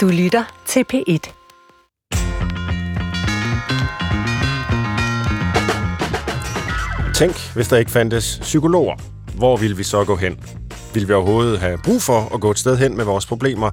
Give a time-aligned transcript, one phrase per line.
[0.00, 1.32] Du lytter til P1.
[7.14, 8.96] Tænk, hvis der ikke fandtes psykologer.
[9.36, 10.40] Hvor ville vi så gå hen?
[10.94, 13.70] Vil vi overhovedet have brug for at gå et sted hen med vores problemer?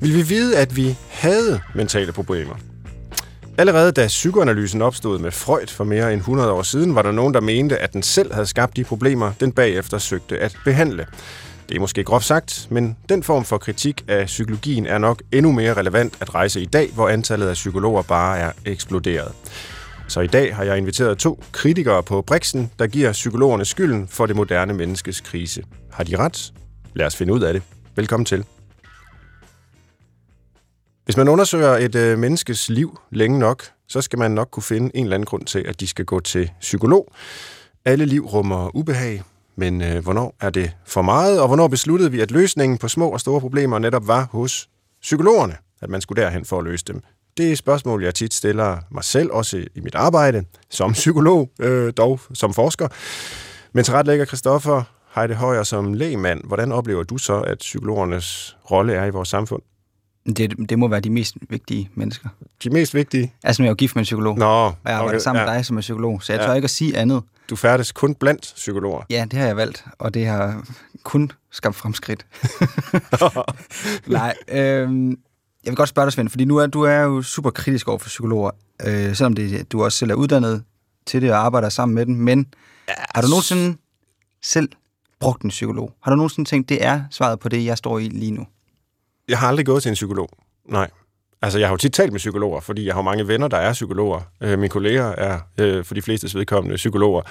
[0.00, 2.54] Vil vi vide, at vi havde mentale problemer?
[3.58, 7.34] Allerede da psykoanalysen opstod med Freud for mere end 100 år siden, var der nogen,
[7.34, 11.06] der mente, at den selv havde skabt de problemer, den bagefter søgte at behandle.
[11.68, 15.52] Det er måske groft sagt, men den form for kritik af psykologien er nok endnu
[15.52, 19.32] mere relevant at rejse i dag, hvor antallet af psykologer bare er eksploderet.
[20.08, 24.26] Så i dag har jeg inviteret to kritikere på Brixen, der giver psykologerne skylden for
[24.26, 25.64] det moderne menneskes krise.
[25.92, 26.52] Har de ret?
[26.94, 27.62] Lad os finde ud af det.
[27.96, 28.44] Velkommen til.
[31.04, 34.96] Hvis man undersøger et øh, menneskes liv længe nok, så skal man nok kunne finde
[34.96, 37.12] en eller anden grund til, at de skal gå til psykolog.
[37.84, 39.22] Alle liv rummer ubehag,
[39.56, 43.08] men øh, hvornår er det for meget, og hvornår besluttede vi, at løsningen på små
[43.08, 44.68] og store problemer netop var hos
[45.02, 47.02] psykologerne, at man skulle derhen for at løse dem?
[47.36, 51.92] Det er spørgsmål, jeg tit stiller mig selv, også i mit arbejde, som psykolog, øh,
[51.96, 52.88] dog som forsker.
[53.72, 54.82] Men til ret lægger Christoffer
[55.14, 56.40] Heide Højer som lægmand.
[56.44, 59.62] Hvordan oplever du så, at psykologernes rolle er i vores samfund?
[60.36, 62.28] Det, det må være de mest vigtige mennesker.
[62.64, 63.32] De mest vigtige?
[63.44, 64.38] Altså, jeg er jo gift med en psykolog.
[64.38, 65.46] Nå, og jeg arbejder okay, sammen ja.
[65.46, 66.46] med dig som er psykolog, så jeg Ja.
[66.46, 67.22] tør ikke at sige andet.
[67.50, 69.02] Du færdes kun blandt psykologer.
[69.10, 70.66] Ja, det har jeg valgt, og det har
[71.02, 72.26] kun skabt fremskridt.
[74.06, 75.10] Nej, øhm,
[75.64, 77.98] jeg vil godt spørge dig, Svend, fordi nu er du er jo super kritisk over
[77.98, 78.50] for psykologer,
[78.86, 80.64] øh, selvom det, du også selv er uddannet
[81.06, 82.46] til det og arbejder sammen med dem, men
[83.14, 83.76] har du nogensinde
[84.42, 84.68] selv
[85.20, 85.92] brugt en psykolog?
[86.02, 88.46] Har du nogensinde tænkt, det er svaret på det, jeg står i lige nu?
[89.28, 90.28] Jeg har aldrig gået til en psykolog.
[90.68, 90.90] Nej.
[91.42, 93.72] Altså, jeg har jo tit talt med psykologer, fordi jeg har mange venner, der er
[93.72, 94.20] psykologer.
[94.40, 97.22] Øh, mine kolleger er øh, for de fleste vedkommende psykologer.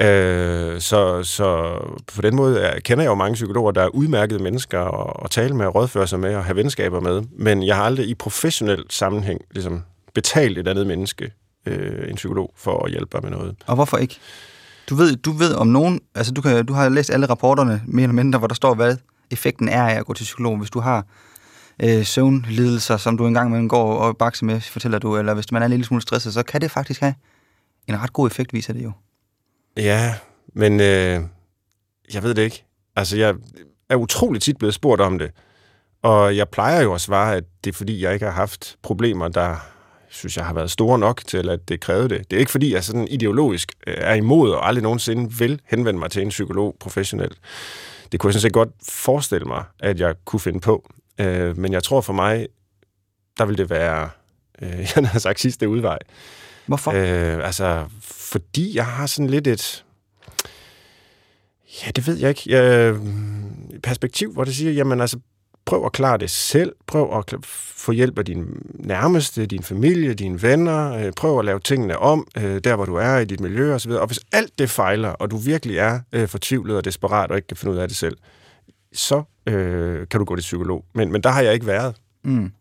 [0.00, 1.78] Øh, så, så
[2.14, 5.30] på den måde jeg kender jeg jo mange psykologer, der er udmærkede mennesker at, at
[5.30, 7.22] tale med, at rådføre sig med og have venskaber med.
[7.32, 9.82] Men jeg har aldrig i professionel sammenhæng ligesom,
[10.14, 11.32] betalt et andet menneske,
[11.66, 13.56] øh, en psykolog, for at hjælpe mig med noget.
[13.66, 14.18] Og hvorfor ikke?
[14.88, 18.02] Du ved, du ved om nogen, altså du, kan, du har læst alle rapporterne, mere
[18.02, 18.96] eller mindre, hvor der står, hvad
[19.30, 20.58] effekten er af at gå til psykolog.
[20.58, 21.06] Hvis du har
[21.82, 25.62] øh, søvnlidelser, som du engang imellem går og bakser med, fortæller du, eller hvis man
[25.62, 27.14] er en lille smule stresset, så kan det faktisk have
[27.88, 28.92] en ret god effekt, viser det jo.
[29.76, 30.14] Ja,
[30.54, 31.20] men øh,
[32.14, 32.64] jeg ved det ikke.
[32.96, 33.34] Altså, jeg
[33.88, 35.30] er utrolig tit blevet spurgt om det.
[36.02, 39.28] Og jeg plejer jo at svare, at det er fordi, jeg ikke har haft problemer,
[39.28, 39.56] der
[40.08, 42.30] synes jeg har været store nok til, at det krævede det.
[42.30, 46.00] Det er ikke fordi, jeg sådan ideologisk øh, er imod og aldrig nogensinde vil henvende
[46.00, 47.38] mig til en psykolog professionelt.
[48.12, 50.90] Det kunne jeg sådan set godt forestille mig, at jeg kunne finde på.
[51.20, 52.48] Øh, men jeg tror for mig,
[53.38, 54.10] der vil det være,
[54.62, 55.98] øh, jeg har sagt sidste udvej.
[56.66, 56.90] Hvorfor?
[56.90, 59.84] Øh, altså, fordi jeg har sådan lidt et...
[61.86, 62.42] Ja, det ved jeg ikke.
[62.46, 62.94] Jeg,
[63.82, 65.18] perspektiv, hvor det siger, jamen altså,
[65.64, 66.72] prøv at klare det selv.
[66.86, 70.92] Prøv at få hjælp af din nærmeste, din familie, dine venner.
[70.92, 73.90] Øh, prøv at lave tingene om, øh, der hvor du er i dit miljø osv.
[73.90, 77.48] Og hvis alt det fejler, og du virkelig er øh, fortvivlet og desperat og ikke
[77.48, 78.16] kan finde ud af det selv,
[78.92, 80.84] så øh, kan du gå til psykolog.
[80.94, 81.94] Men, men der har jeg ikke været.
[82.24, 82.52] Mm.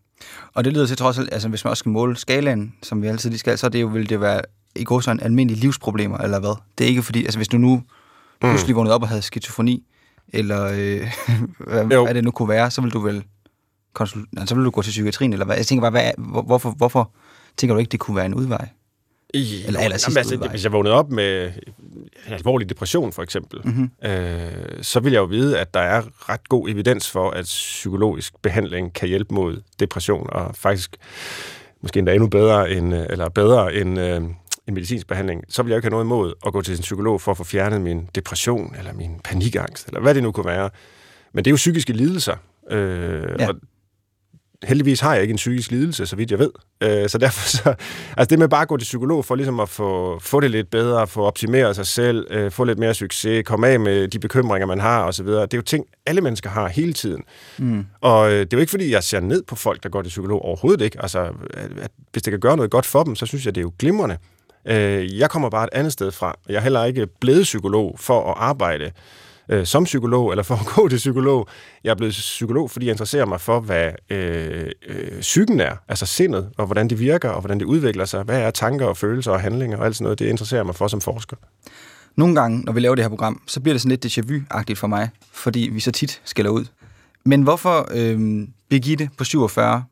[0.54, 3.08] Og det lyder til trods alt, altså hvis man også skal måle skalaen, som vi
[3.08, 4.42] altid lige skal, så er det jo, vil det være
[4.76, 6.56] i går så en almindelige livsproblemer, eller hvad?
[6.78, 7.84] Det er ikke fordi, altså hvis du nu
[8.42, 9.84] pludselig vågnede op og havde skizofreni,
[10.34, 11.12] eller øh,
[11.68, 12.04] hvad, Jo.
[12.06, 13.24] hvad det nu kunne være, så vil du vel
[14.00, 15.56] konsul- altså, så vil du gå til psykiatrien, eller hvad?
[15.56, 17.12] Jeg tænker bare, hvad, er- hvor- hvorfor, hvorfor
[17.58, 18.68] tænker du ikke, det kunne være en udvej?
[19.34, 20.48] I, Eller sidste Jamen, altså, udvej.
[20.50, 21.52] hvis jeg vågnede op med
[22.28, 23.92] en alvorlig depression, for eksempel, mm-hmm.
[24.10, 28.34] øh, så vil jeg jo vide, at der er ret god evidens for, at psykologisk
[28.42, 30.98] behandling kan hjælpe mod depression, og faktisk
[31.82, 34.22] måske endda endnu bedre end, øh, eller bedre end, øh,
[34.70, 37.22] en medicinsk behandling, så vil jeg ikke have noget imod at gå til en psykolog
[37.22, 40.70] for at få fjernet min depression, eller min panikangst, eller hvad det nu kunne være.
[41.34, 42.36] Men det er jo psykiske lidelser,
[42.72, 43.48] øh, ja.
[43.48, 43.56] og
[44.64, 46.52] heldigvis har jeg ikke en psykisk lidelse, så vidt jeg ved.
[46.84, 47.74] Øh, så derfor så,
[48.18, 50.70] altså det med bare at gå til psykolog for ligesom at få, få det lidt
[50.70, 54.68] bedre, få optimeret sig selv, øh, få lidt mere succes, komme af med de bekymringer,
[54.68, 57.24] man har osv., det er jo ting, alle mennesker har hele tiden.
[57.58, 57.86] Mm.
[58.02, 60.10] Og øh, det er jo ikke, fordi jeg ser ned på folk, der går til
[60.10, 61.02] psykolog overhovedet ikke.
[61.02, 61.20] Altså,
[61.54, 63.64] at, at, hvis det kan gøre noget godt for dem, så synes jeg, det er
[63.64, 64.18] jo glimrende.
[64.66, 66.36] Øh, jeg kommer bare et andet sted fra.
[66.50, 68.92] Jeg er heller ikke blevet psykolog for at arbejde
[69.50, 71.48] øh, som psykolog, eller for at gå til psykolog.
[71.84, 76.06] Jeg er blevet psykolog, fordi jeg interesserer mig for, hvad øh, øh, psyken er, altså
[76.06, 78.24] sindet, og hvordan det virker, og hvordan det udvikler sig.
[78.24, 80.20] Hvad er tanker og følelser og handlinger og alt sådan noget.
[80.20, 81.38] Det interesserer mig for som forsker.
[82.16, 84.80] Nogle gange, når vi laver det her program, så bliver det sådan lidt déjà vu-agtigt
[84.80, 86.66] for mig, fordi vi så tit skælder ud.
[87.26, 89.84] Men hvorfor øh, Birgitte på 47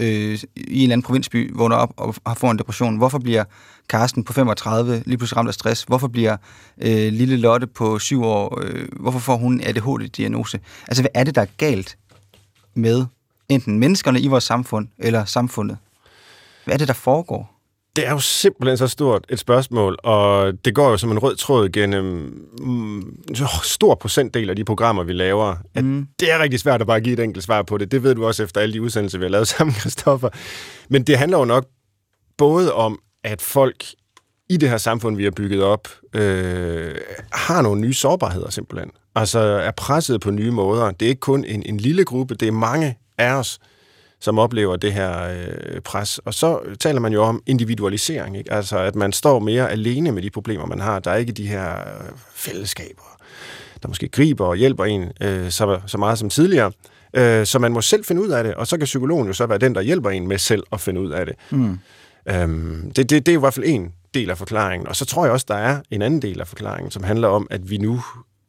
[0.00, 2.96] øh, i en eller anden provinsby vågner op og har fået en depression?
[2.96, 3.44] Hvorfor bliver
[3.88, 5.82] Karsten på 35 lige pludselig ramt af stress?
[5.82, 6.36] Hvorfor bliver
[6.78, 10.60] øh, lille Lotte på 7 år, øh, hvorfor får hun ADHD-diagnose?
[10.88, 11.98] Altså, hvad er det, der er galt
[12.74, 13.06] med
[13.48, 15.78] enten menneskerne i vores samfund eller samfundet?
[16.64, 17.53] Hvad er det, der foregår?
[17.96, 21.36] Det er jo simpelthen så stort et spørgsmål, og det går jo som en rød
[21.36, 22.04] tråd gennem
[22.60, 25.56] mm, så stor procentdel af de programmer, vi laver.
[25.74, 26.06] At mm.
[26.20, 27.90] Det er rigtig svært at bare give et enkelt svar på det.
[27.90, 30.28] Det ved du også efter alle de udsendelser, vi har lavet sammen, Christoffer.
[30.88, 31.66] Men det handler jo nok
[32.38, 33.84] både om, at folk
[34.50, 36.94] i det her samfund, vi har bygget op, øh,
[37.32, 38.90] har nogle nye sårbarheder simpelthen.
[39.14, 40.90] Altså er presset på nye måder.
[40.90, 43.58] Det er ikke kun en, en lille gruppe, det er mange af os,
[44.24, 46.18] som oplever det her øh, pres.
[46.18, 48.52] Og så taler man jo om individualisering, ikke?
[48.52, 50.98] altså at man står mere alene med de problemer, man har.
[50.98, 53.18] Der er ikke de her øh, fællesskaber,
[53.82, 56.72] der måske griber og hjælper en øh, så, så meget som tidligere.
[57.14, 59.46] Øh, så man må selv finde ud af det, og så kan psykologen jo så
[59.46, 61.34] være den, der hjælper en med selv at finde ud af det.
[61.50, 61.78] Mm.
[62.28, 64.88] Øhm, det, det, det er i hvert fald en del af forklaringen.
[64.88, 67.46] Og så tror jeg også, der er en anden del af forklaringen, som handler om,
[67.50, 68.02] at vi nu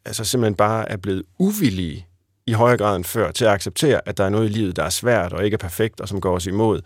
[0.05, 2.07] altså simpelthen bare er blevet uvillige
[2.47, 4.83] i højere grad end før til at acceptere, at der er noget i livet, der
[4.83, 6.81] er svært og ikke er perfekt, og som går os imod.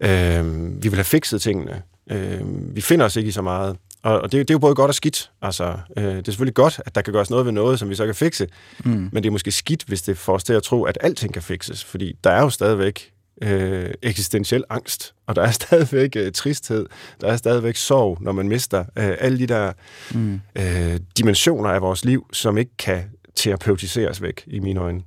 [0.00, 1.82] Øhm, vi vil have fikset tingene.
[2.10, 3.76] Øhm, vi finder os ikke i så meget.
[4.02, 5.30] Og, og det, det er jo både godt og skidt.
[5.42, 7.94] Altså, øh, det er selvfølgelig godt, at der kan gøres noget ved noget, som vi
[7.94, 8.48] så kan fikse.
[8.84, 9.08] Mm.
[9.12, 11.42] Men det er måske skidt, hvis det får os til at tro, at alting kan
[11.42, 11.84] fikses.
[11.84, 13.12] Fordi der er jo stadigvæk
[13.42, 16.86] øh, eksistentiel angst, og der er stadigvæk øh, tristhed,
[17.20, 19.72] der er stadigvæk sorg, når man mister øh, alle de der
[20.14, 20.40] mm.
[20.58, 23.04] øh, dimensioner af vores liv, som ikke kan
[23.36, 25.02] terapeutiseres væk, i mine øjne.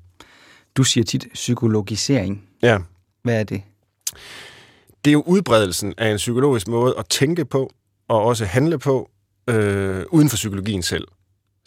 [0.77, 2.43] Du siger tit psykologisering.
[2.61, 2.77] Ja.
[3.23, 3.61] Hvad er det?
[5.05, 7.71] Det er jo udbredelsen af en psykologisk måde at tænke på,
[8.07, 9.09] og også handle på,
[9.49, 11.07] øh, uden for psykologien selv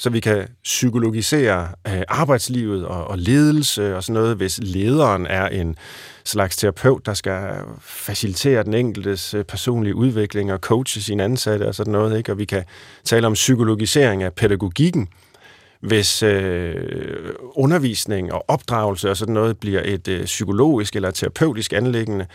[0.03, 5.49] så vi kan psykologisere øh, arbejdslivet og, og ledelse og sådan noget, hvis lederen er
[5.49, 5.77] en
[6.25, 11.75] slags terapeut, der skal facilitere den enkeltes øh, personlige udvikling og coache sine ansatte og
[11.75, 12.19] sådan noget.
[12.19, 12.33] Ikke?
[12.33, 12.65] Og vi kan
[13.05, 15.09] tale om psykologisering af pædagogikken,
[15.83, 22.27] hvis øh, undervisning og opdragelse og sådan noget bliver et øh, psykologisk eller terapeutisk anlæggende.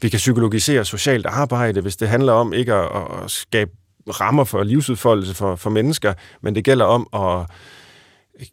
[0.00, 2.90] Vi kan psykologisere socialt arbejde, hvis det handler om ikke at,
[3.24, 3.70] at skabe
[4.08, 7.46] rammer for livsudfoldelse for, for mennesker, men det gælder om at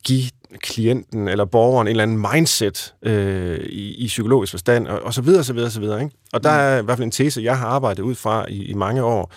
[0.06, 5.14] give klienten eller borgeren en eller anden mindset øh, i, i psykologisk forstand, og, og
[5.14, 6.04] så videre, så videre, så videre.
[6.04, 6.16] Ikke?
[6.34, 8.74] Og der er i hvert fald en tese, jeg har arbejdet ud fra i, i
[8.74, 9.34] mange år.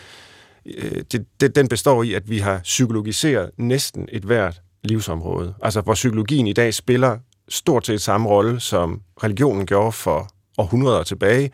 [0.67, 5.55] Øh, det, det, den består i, at vi har psykologiseret næsten et hvert livsområde.
[5.63, 7.19] Altså, hvor psykologien i dag spiller
[7.49, 10.29] stort set samme rolle, som religionen gjorde for
[10.59, 11.51] århundreder tilbage.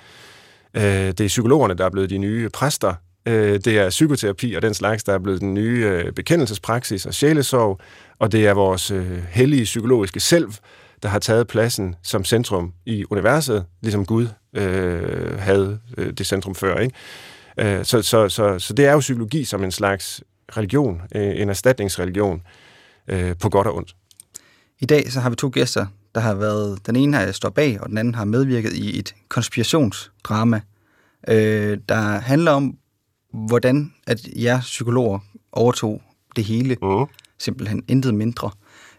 [0.74, 2.94] Øh, det er psykologerne, der er blevet de nye præster,
[3.26, 7.14] Øh, det er psykoterapi og den slags, der er blevet den nye øh, bekendelsespraksis og
[7.14, 7.80] sjælesorg,
[8.18, 10.48] og det er vores øh, hellige psykologiske selv,
[11.02, 14.26] der har taget pladsen som centrum i universet, ligesom Gud
[14.56, 16.78] øh, havde øh, det centrum før.
[16.78, 16.94] Ikke?
[17.58, 20.22] Øh, så, så, så, så det er jo psykologi som en slags
[20.56, 22.61] religion, øh, en erstatningsreligion, øh,
[23.40, 23.96] på godt og ondt.
[24.80, 27.80] I dag så har vi to gæster, der har været, den ene har står bag,
[27.80, 30.60] og den anden har medvirket i et konspirationsdrama,
[31.28, 32.76] øh, der handler om,
[33.32, 35.18] hvordan at jer psykologer
[35.52, 36.02] overtog
[36.36, 36.82] det hele.
[36.82, 37.08] Uh.
[37.38, 38.50] Simpelthen intet mindre.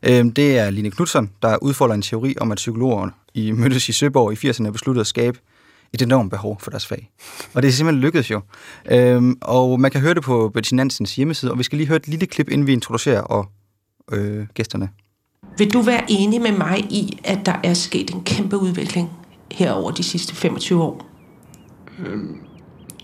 [0.03, 3.91] Øhm, det er Line Knudsen, der udfolder en teori om, at psykologer i mødtes i
[3.91, 5.39] Søborg i 80'erne besluttede at skabe
[5.93, 7.09] et enormt behov for deres fag.
[7.53, 8.41] Og det er simpelthen lykkedes jo.
[8.91, 11.97] Øhm, og man kan høre det på Betty Nansens hjemmeside, og vi skal lige høre
[11.97, 13.45] et lille klip, inden vi introducerer og,
[14.11, 14.89] øh, gæsterne.
[15.57, 19.09] Vil du være enig med mig i, at der er sket en kæmpe udvikling
[19.51, 21.05] her over de sidste 25 år?
[21.99, 22.37] Øhm,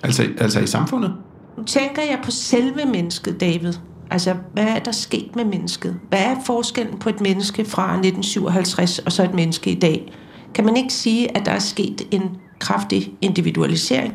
[0.04, 1.14] Altså, altså i samfundet?
[1.58, 3.74] Nu tænker jeg på selve mennesket, David.
[4.12, 6.00] Altså, hvad er der sket med mennesket?
[6.10, 10.14] Hvad er forskellen på et menneske fra 1957 og så et menneske i dag?
[10.54, 14.14] Kan man ikke sige, at der er sket en kraftig individualisering?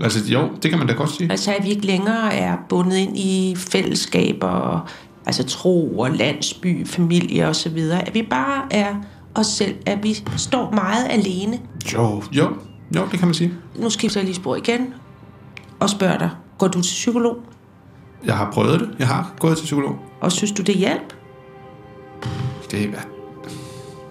[0.00, 1.30] Altså jo, det kan man da godt sige.
[1.30, 4.90] Altså at vi ikke længere er bundet ind i fællesskaber,
[5.26, 8.08] altså tro og landsby, familie og så videre.
[8.08, 8.94] At vi bare er
[9.34, 11.60] os selv, at vi står meget alene.
[11.92, 12.48] Jo, jo,
[12.96, 13.52] jo, det kan man sige.
[13.76, 14.94] Nu skifter jeg lige spor igen
[15.80, 17.36] og spørger dig, går du til psykolog?
[18.24, 18.90] Jeg har prøvet det.
[18.98, 19.96] Jeg har gået til psykolog.
[20.20, 21.14] Og synes du, det hjælp?
[22.70, 23.00] Det er,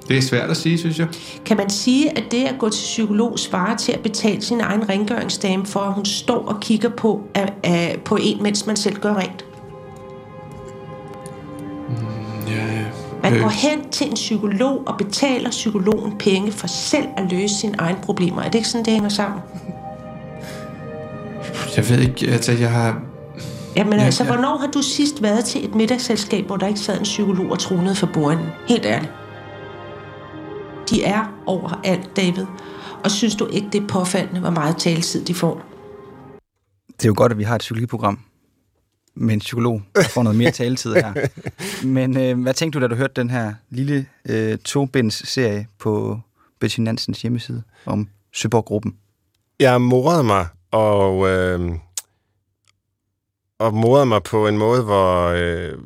[0.08, 1.08] det er svært at sige, synes jeg.
[1.46, 4.90] Kan man sige, at det at gå til psykolog svarer til at betale sin egen
[4.90, 8.96] rengøringsdame for, at hun står og kigger på, af, af, på en, mens man selv
[8.96, 9.45] gør rent?
[11.90, 12.26] Mm.
[13.26, 13.42] Man øh.
[13.42, 17.98] går hen til en psykolog og betaler psykologen penge for selv at løse sine egne
[18.04, 18.42] problemer.
[18.42, 19.40] Er det ikke sådan, det hænger sammen?
[21.76, 23.02] Jeg ved ikke, altså jeg har...
[23.76, 24.32] Jamen ja, altså, ja.
[24.32, 27.60] hvornår har du sidst været til et middagsselskab, hvor der ikke sad en psykolog og
[27.60, 28.48] tronede for bordenden?
[28.68, 29.12] Helt ærligt.
[30.90, 32.46] De er overalt, David.
[33.04, 35.62] Og synes du ikke, det er påfaldende, hvor meget taletid de får?
[36.88, 38.20] Det er jo godt, at vi har et psykologiprogram
[39.16, 41.28] med en psykolog, der får noget mere taletid her.
[41.88, 46.20] Men øh, hvad tænkte du, da du hørte den her lille øh, to serie på,
[46.60, 48.96] Betty Nansens hjemmeside om Søborg-gruppen.
[49.60, 51.72] Jeg morede mig, og, øh,
[53.60, 55.78] og morede mig på en måde, hvor øh,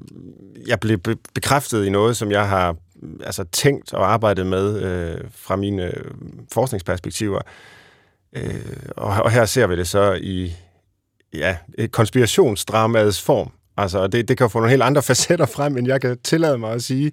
[0.68, 2.76] jeg blev be- bekræftet i noget, som jeg har
[3.24, 6.12] altså, tænkt og arbejdet med øh, fra mine øh,
[6.54, 7.42] forskningsperspektiver.
[8.34, 10.54] Øh, og, og her ser vi det så i
[11.34, 13.52] ja, øh, konspirationsdramaets form.
[13.78, 16.72] Altså, det, det kan få nogle helt andre facetter frem, end jeg kan tillade mig
[16.72, 17.12] at sige.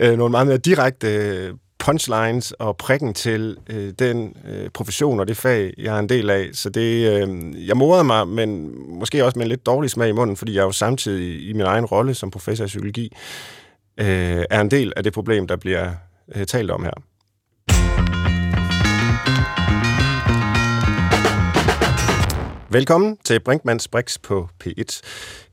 [0.00, 5.28] Øh, nogle meget mere direkte øh, punchlines og prikken til øh, den øh, profession og
[5.28, 6.48] det fag, jeg er en del af.
[6.52, 10.12] Så det, øh, jeg morede mig, men måske også med en lidt dårlig smag i
[10.12, 13.16] munden, fordi jeg jo samtidig i min egen rolle som professor i psykologi
[14.00, 15.90] øh, er en del af det problem, der bliver
[16.34, 17.02] øh, talt om her.
[22.70, 25.00] Velkommen til Brinkmanns Brix på P1.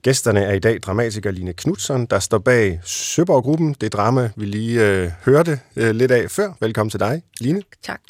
[0.01, 3.75] Gæsterne er i dag dramatiker Line Knudsen, der står bag Søborg-gruppen.
[3.81, 6.53] Det drama, vi lige øh, hørte øh, lidt af før.
[6.59, 7.61] Velkommen til dig, Line.
[7.83, 8.01] Tak.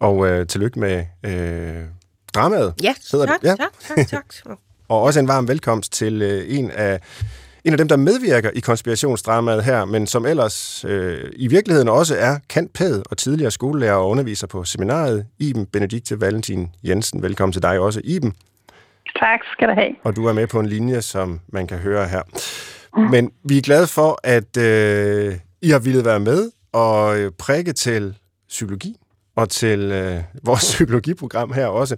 [0.00, 1.84] Og øh, tillykke med øh,
[2.34, 2.74] dramaet.
[2.82, 3.48] Ja, tak, det.
[3.48, 3.54] Ja.
[3.56, 4.34] tak, tak, tak.
[4.88, 7.00] Og også en varm velkomst til øh, en af
[7.68, 12.16] en af dem, der medvirker i konspirationsdramaet her, men som ellers øh, i virkeligheden også
[12.18, 17.22] er kantpæd og tidligere skolelærer og underviser på seminariet, Iben Benedikte Valentin Jensen.
[17.22, 18.34] Velkommen til dig også, Iben.
[19.18, 19.88] Tak skal du have.
[20.04, 22.22] Og du er med på en linje, som man kan høre her.
[23.10, 27.72] Men vi er glade for, at øh, I har ville være med og øh, prikke
[27.72, 28.14] til
[28.48, 28.96] psykologi
[29.36, 31.96] og til øh, vores psykologiprogram her også.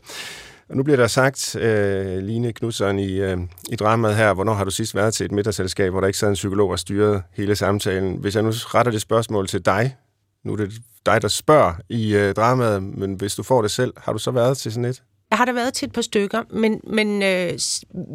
[0.70, 3.38] Og nu bliver der sagt, øh, Line Knudsen i, øh,
[3.72, 6.28] i dramaet her, hvornår har du sidst været til et middagsselskab, hvor der ikke sad
[6.28, 8.16] en psykolog og styrede hele samtalen?
[8.16, 9.96] Hvis jeg nu retter det spørgsmål til dig,
[10.44, 10.72] nu er det
[11.06, 14.30] dig, der spørger i øh, dramaet, men hvis du får det selv, har du så
[14.30, 15.02] været til sådan et?
[15.30, 17.58] Jeg har da været til et par stykker, men, men øh,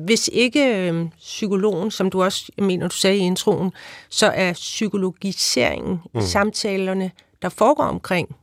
[0.06, 3.72] hvis ikke øh, psykologen, som du også mener, du sagde i introen,
[4.10, 6.20] så er psykologiseringen mm.
[6.20, 8.36] i samtalerne, der foregår omkring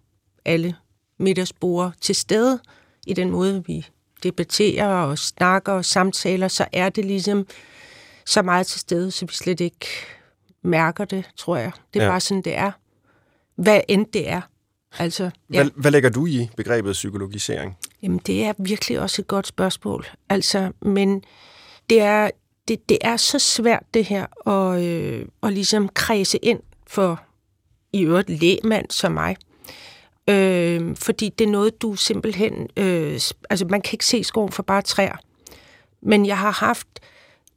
[0.44, 0.74] alle
[1.18, 2.58] middagsborde til stede
[3.06, 3.86] i den måde, vi
[4.22, 7.46] debatterer og snakker og samtaler, så er det ligesom
[8.26, 9.86] så meget til stede, så vi slet ikke
[10.62, 11.72] mærker det, tror jeg.
[11.94, 12.10] Det er Ja.
[12.10, 12.72] bare sådan, det er.
[13.56, 14.40] Hvad end det er.
[14.98, 15.62] Altså, ja.
[15.62, 17.76] Hvad, hvad lægger du i begrebet psykologisering?
[18.02, 20.06] Jamen, det er virkelig også et godt spørgsmål.
[20.28, 21.22] Altså, men
[21.90, 22.30] det er,
[22.68, 27.20] det, det er så svært, det her, at, øh, at ligesom kredse ind for
[27.92, 29.36] i øvrigt lægmand som mig.
[30.32, 32.68] Øh, fordi det er noget, du simpelthen...
[32.76, 33.20] Øh,
[33.50, 35.16] altså, man kan ikke se skoven for bare træer.
[36.02, 36.88] Men jeg har haft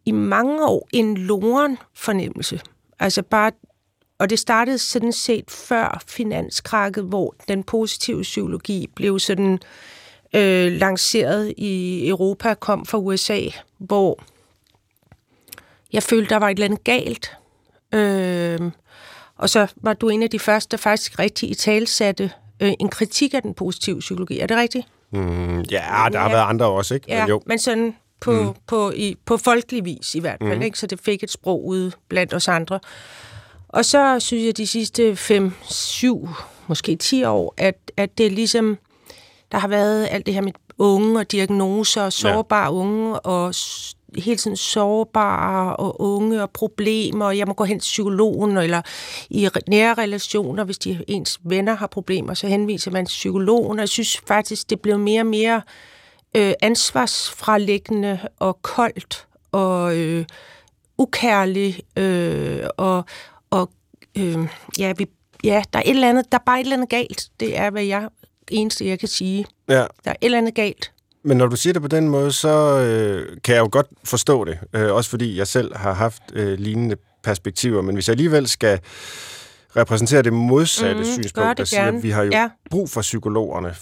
[0.05, 2.61] i mange år en loren fornemmelse.
[2.99, 3.51] Altså bare
[4.19, 9.59] og det startede sådan set før finanskrakket, hvor den positive psykologi blev sådan
[10.33, 13.41] øh, lanceret i Europa, kom fra USA,
[13.77, 14.19] hvor
[15.93, 17.37] jeg følte, der var et eller andet galt.
[17.93, 18.71] Øh,
[19.35, 22.89] og så var du en af de første, der faktisk rigtig i talsatte øh, en
[22.89, 24.39] kritik af den positive psykologi.
[24.39, 24.87] Er det rigtigt?
[25.11, 26.35] Mm, ja, der har Ja.
[26.35, 27.05] været andre også, ikke?
[27.09, 27.41] Ja, Men jo.
[27.45, 28.49] men sådan på, mm.
[28.67, 30.61] på, i, på folkelig vis i hvert fald, mm.
[30.61, 30.79] ikke?
[30.79, 32.79] så det fik et sprog ude blandt os andre.
[33.69, 36.29] Og så synes jeg de sidste 5, 7,
[36.67, 38.77] måske 10 år, at, at det er ligesom,
[39.51, 42.71] der har været alt det her med unge og diagnoser og sårbare ja.
[42.71, 43.55] unge og
[44.17, 48.81] hele tiden sårbare og unge og problemer, og jeg må gå hen til psykologen, eller
[49.29, 53.71] i re- nære relationer, hvis de ens venner har problemer, så henviser man til psykologen,
[53.71, 55.61] og jeg synes faktisk, det blev mere og mere
[56.35, 60.25] øh, ansvarsfralæggende og koldt og øh,
[60.97, 63.05] ukærlig øh, og,
[63.49, 63.69] og
[64.17, 64.37] øh,
[64.79, 65.07] ja, vi,
[65.43, 67.29] ja, der er et eller andet, der er bare et eller andet galt.
[67.39, 68.09] Det er, hvad jeg
[68.51, 69.45] eneste, jeg kan sige.
[69.69, 70.91] Ja, Der er et eller andet galt.
[71.25, 74.43] Men når du siger det på den måde, så øh, kan jeg jo godt forstå
[74.45, 74.57] det.
[74.73, 77.81] Øh, også fordi jeg selv har haft øh, lignende perspektiver.
[77.81, 78.79] Men hvis jeg alligevel skal
[79.77, 82.49] repræsentere det modsatte gør synspunkt, det der siger, at vi har jo Ja.
[82.71, 83.73] brug for psykologerne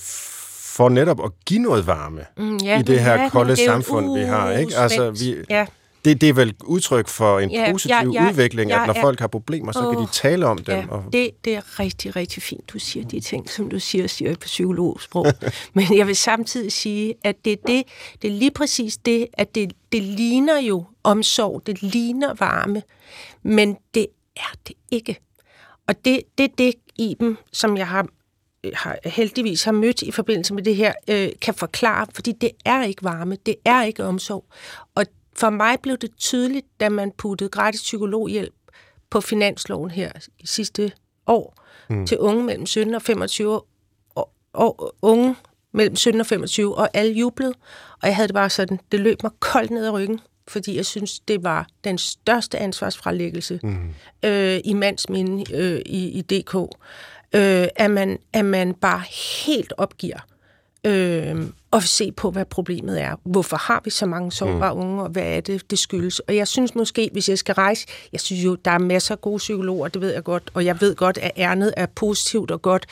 [0.75, 4.23] for netop at give noget varme Mm, i det her men kolde det samfund, vi
[4.23, 4.51] har.
[4.53, 4.77] uh, Ikke?
[4.77, 5.65] Altså, vi, Ja,
[6.05, 8.93] det, det er vel udtryk for en Ja, positiv ja, ja, udvikling, at ja, når
[8.95, 9.03] ja.
[9.03, 10.75] folk har problemer, så kan de Åh, tale om dem.
[10.75, 10.87] ja.
[10.87, 14.33] Og, Det, det er rigtig, rigtig fint, du siger de ting, som du siger, siger
[14.35, 15.25] på psykologsprog.
[15.73, 17.83] Men jeg vil samtidig sige, at det er, det,
[18.21, 22.81] det er lige præcis det, at det, det ligner jo omsorg, det ligner varme,
[23.43, 25.19] men det er det ikke.
[25.87, 28.07] Og det, det er det, Iben, som jeg har,
[28.73, 32.83] har heldigvis har mødt i forbindelse med det her, øh, kan forklare, fordi det er
[32.83, 34.45] ikke varme, det er ikke omsorg.
[34.95, 38.53] Og for mig blev det tydeligt, da man puttede gratis psykologhjælp
[39.09, 40.91] på finansloven her i sidste
[41.27, 42.07] år mm.
[42.07, 43.67] til unge mellem 17 og 25 år,
[44.53, 45.35] og unge
[45.71, 47.53] mellem 17 og 25, og alle jublede.
[48.01, 50.85] Og jeg havde det bare sådan, det løb mig koldt ned ad ryggen, fordi jeg
[50.85, 53.93] synes, det var den største ansvarsfralæggelse mm.
[54.25, 56.55] øh, i mands minde øh, i, i DK.
[56.55, 59.03] øh, at, man, at man bare
[59.45, 60.19] helt opgiver
[60.83, 61.35] øh,
[61.73, 63.15] og se på, hvad problemet er.
[63.23, 64.79] Hvorfor har vi så mange sårbare mm.
[64.79, 66.19] unge, og hvad er det, det skyldes?
[66.19, 69.21] Og jeg synes måske, hvis jeg skal rejse, jeg synes jo, der er masser af
[69.21, 72.61] gode psykologer, det ved jeg godt, og jeg ved godt, at ærnet er positivt og
[72.61, 72.85] godt,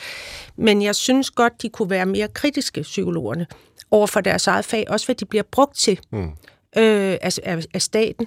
[0.56, 3.46] men jeg synes godt, de kunne være mere kritiske, psykologerne,
[3.90, 6.30] over for deres eget fag, også hvad de bliver brugt til mm.
[6.76, 8.26] øh, altså af, af staten.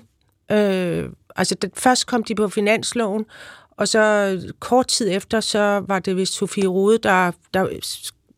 [0.52, 3.26] Øh, altså, det, først kom de på finansloven,
[3.72, 7.68] og så kort tid efter, så var det vist Sofie Rode, der, der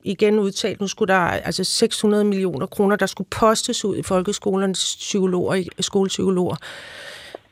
[0.08, 4.96] igen udtalt, nu skulle der altså 600 millioner kroner, der skulle postes ud i folkeskolernes
[5.00, 6.56] psykologer, skolepsykologer.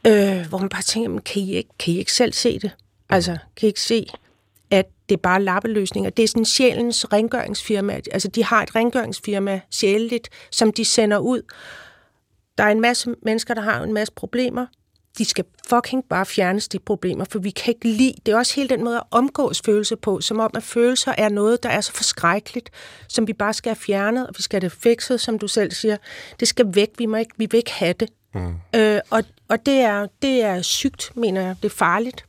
[0.07, 2.71] Øh, hvor man bare tænker, men kan I, ikke, kan I ikke selv se det?
[3.09, 4.07] Altså, kan I ikke se,
[4.71, 6.09] at det er bare lappeløsninger?
[6.09, 7.93] Det er sådan sjælens rengøringsfirma.
[8.11, 11.41] Altså, de har et rengøringsfirma sjældent, som de sender ud.
[12.57, 14.65] Der er en masse mennesker, der har en masse problemer
[15.17, 18.55] de skal fucking bare fjernes de problemer, for vi kan ikke lide, det er også
[18.55, 21.81] hele den måde at omgås følelser på, som om at følelser er noget, der er
[21.81, 22.69] så forskrækkeligt,
[23.07, 25.71] som vi bare skal have fjernet, og vi skal have det fikset, som du selv
[25.71, 25.97] siger.
[26.39, 28.09] Det skal væk, vi, må ikke, vi vil ikke have det.
[28.33, 28.55] Mm.
[28.75, 31.55] Øh, og og det, er, det er sygt, mener jeg.
[31.63, 32.25] Det er farligt.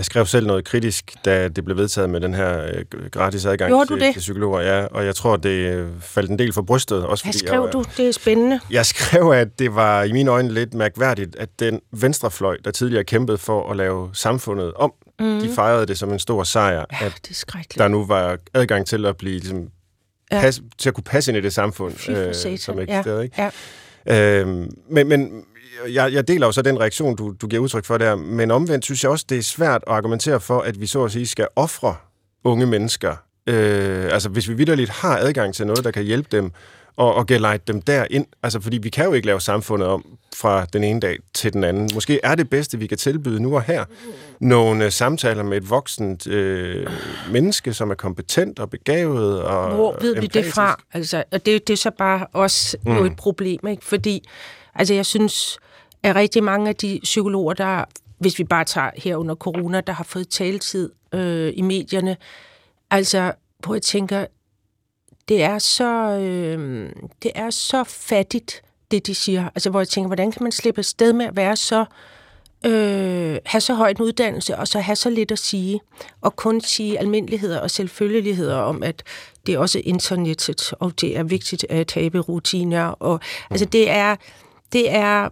[0.00, 3.88] Jeg skrev selv noget kritisk, da det blev vedtaget med den her øh, gratis adgang
[3.88, 7.06] til, til psykologer, ja, og jeg tror, det øh, faldt en del for brystet.
[7.06, 7.84] Også Hvad skrev jeg, du?
[7.96, 8.60] Det er spændende.
[8.70, 13.04] Jeg skrev, at det var i mine øjne lidt mærkværdigt, at den venstrefløj, der tidligere
[13.04, 15.40] kæmpede for at lave samfundet om, mm.
[15.40, 18.86] de fejrede det som en stor sejr, ja, at det er der nu var adgang
[18.86, 19.68] til at blive ligesom,
[20.32, 20.40] ja.
[20.40, 23.18] pas, til at kunne passe ind i det samfund, øh, som eksisterede.
[23.18, 23.22] Ja.
[23.22, 23.50] Ikke?
[24.06, 24.40] Ja.
[24.40, 25.44] Øhm, men, men
[25.88, 28.84] jeg, jeg deler jo så den reaktion, du, du giver udtryk for der, men omvendt
[28.84, 31.48] synes jeg også, det er svært at argumentere for, at vi så at sige skal
[31.56, 31.96] ofre
[32.44, 33.16] unge mennesker.
[33.46, 36.52] Øh, altså hvis vi vidderligt har adgang til noget, der kan hjælpe dem,
[37.00, 38.26] og, og gelejte dem derind.
[38.42, 40.04] Altså, fordi vi kan jo ikke lave samfundet om
[40.36, 41.90] fra den ene dag til den anden.
[41.94, 43.84] Måske er det bedste, vi kan tilbyde nu og her,
[44.40, 46.86] nogle uh, samtaler med et voksent øh,
[47.30, 50.34] menneske, som er kompetent og begavet og Hvor ved empatisk.
[50.34, 50.80] vi det fra?
[50.92, 52.96] Altså, og det, det er så bare også mm.
[52.96, 53.84] jo et problem, ikke?
[53.84, 54.28] Fordi,
[54.74, 55.58] altså jeg synes,
[56.02, 57.84] at rigtig mange af de psykologer, der,
[58.18, 62.16] hvis vi bare tager her under corona, der har fået taletid øh, i medierne,
[62.90, 63.32] altså,
[63.64, 64.26] hvor jeg tænker,
[65.28, 69.48] det er så, øh, det er så fattigt, det de siger.
[69.54, 71.84] Altså, hvor jeg tænker, hvordan kan man slippe sted med at være så,
[72.66, 75.80] øh, have så høj en uddannelse, og så have så lidt at sige,
[76.20, 79.02] og kun sige almindeligheder og selvfølgeligheder om, at
[79.46, 84.16] det er også internettet, og det er vigtigt at tabe rutiner, og altså, det er,
[84.72, 85.28] det er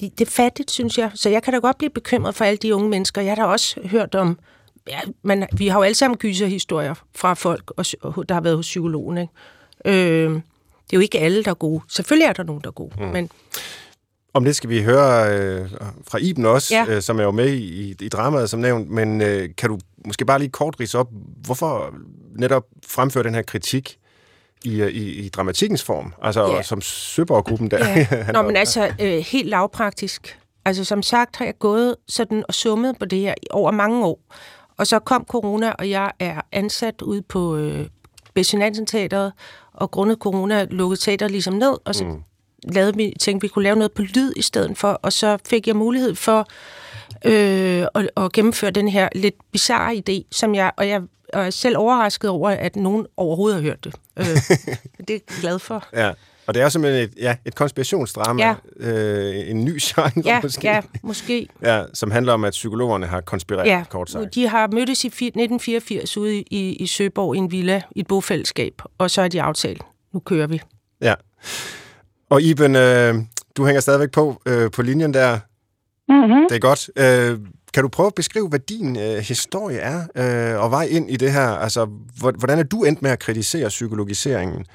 [0.00, 1.10] det er fattigt, synes jeg.
[1.14, 3.22] Så jeg kan da godt blive bekymret for alle de unge mennesker.
[3.22, 4.38] Jeg har da også hørt om,
[4.88, 7.84] ja, man, vi har jo alle sammen gyserhistorier fra folk, og,
[8.28, 9.18] der har været hos psykologen.
[9.18, 9.32] Ikke?
[9.84, 11.82] Øh, det er jo ikke alle, der er gode.
[11.88, 13.06] Selvfølgelig er der nogen, der er gode, mm.
[13.06, 13.30] men...
[14.34, 15.70] Om det skal vi høre øh,
[16.08, 16.86] fra Iben også, ja.
[16.88, 18.90] øh, som er jo med i, i dramaet, som nævnt.
[18.90, 21.08] Men øh, kan du måske bare lige kort rise op,
[21.44, 21.94] hvorfor
[22.38, 23.98] netop fremføre den her kritik
[24.64, 26.62] i, i, i dramatikkens form, altså ja.
[26.62, 27.88] som Søborg-gruppen der.
[27.88, 28.06] Ja.
[28.32, 30.38] Nå, men altså øh, helt lavpraktisk.
[30.64, 34.20] Altså som sagt har jeg gået sådan og summet på det her over mange år.
[34.78, 37.86] Og så kom corona, og jeg er ansat ude på øh,
[38.86, 39.32] Teateret,
[39.72, 42.22] og grundet corona lukkede teateret ligesom ned, og så mm.
[42.64, 45.66] lavede vi, tænkte vi kunne lave noget på lyd i stedet for, og så fik
[45.66, 46.48] jeg mulighed for
[47.24, 51.02] øh, at, at gennemføre den her lidt bizarre idé, som jeg, og jeg
[51.34, 53.94] og er selv overrasket over, at nogen overhovedet har hørt det.
[54.18, 54.26] Øh,
[55.08, 55.86] det er jeg glad for.
[55.92, 56.12] Ja.
[56.46, 58.54] Og det er simpelthen et, ja, et konspirationsdrama, ja.
[58.90, 60.66] øh, en ny genre ja, måske.
[60.66, 61.48] Ja, måske.
[61.62, 64.34] Ja, som handler om, at psykologerne har konspireret, ja, kort sagt.
[64.34, 68.82] de har mødtes i 1984 ude i, i Søborg i en villa, i et bofællesskab,
[68.98, 70.60] og så er de aftalt, nu kører vi.
[71.00, 71.14] Ja.
[72.30, 73.14] Og Iben, øh,
[73.56, 75.38] du hænger stadigvæk på øh, på linjen der.
[76.08, 76.46] Mm-hmm.
[76.48, 76.90] Det er godt.
[76.96, 77.38] Øh,
[77.74, 81.16] kan du prøve at beskrive, hvad din øh, historie er, øh, og vej ind i
[81.16, 81.48] det her?
[81.64, 81.86] Altså,
[82.38, 84.66] hvordan er du endt med at kritisere psykologiseringen?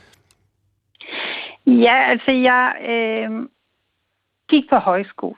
[1.66, 3.32] Ja, altså jeg øh,
[4.50, 5.36] gik på højskole,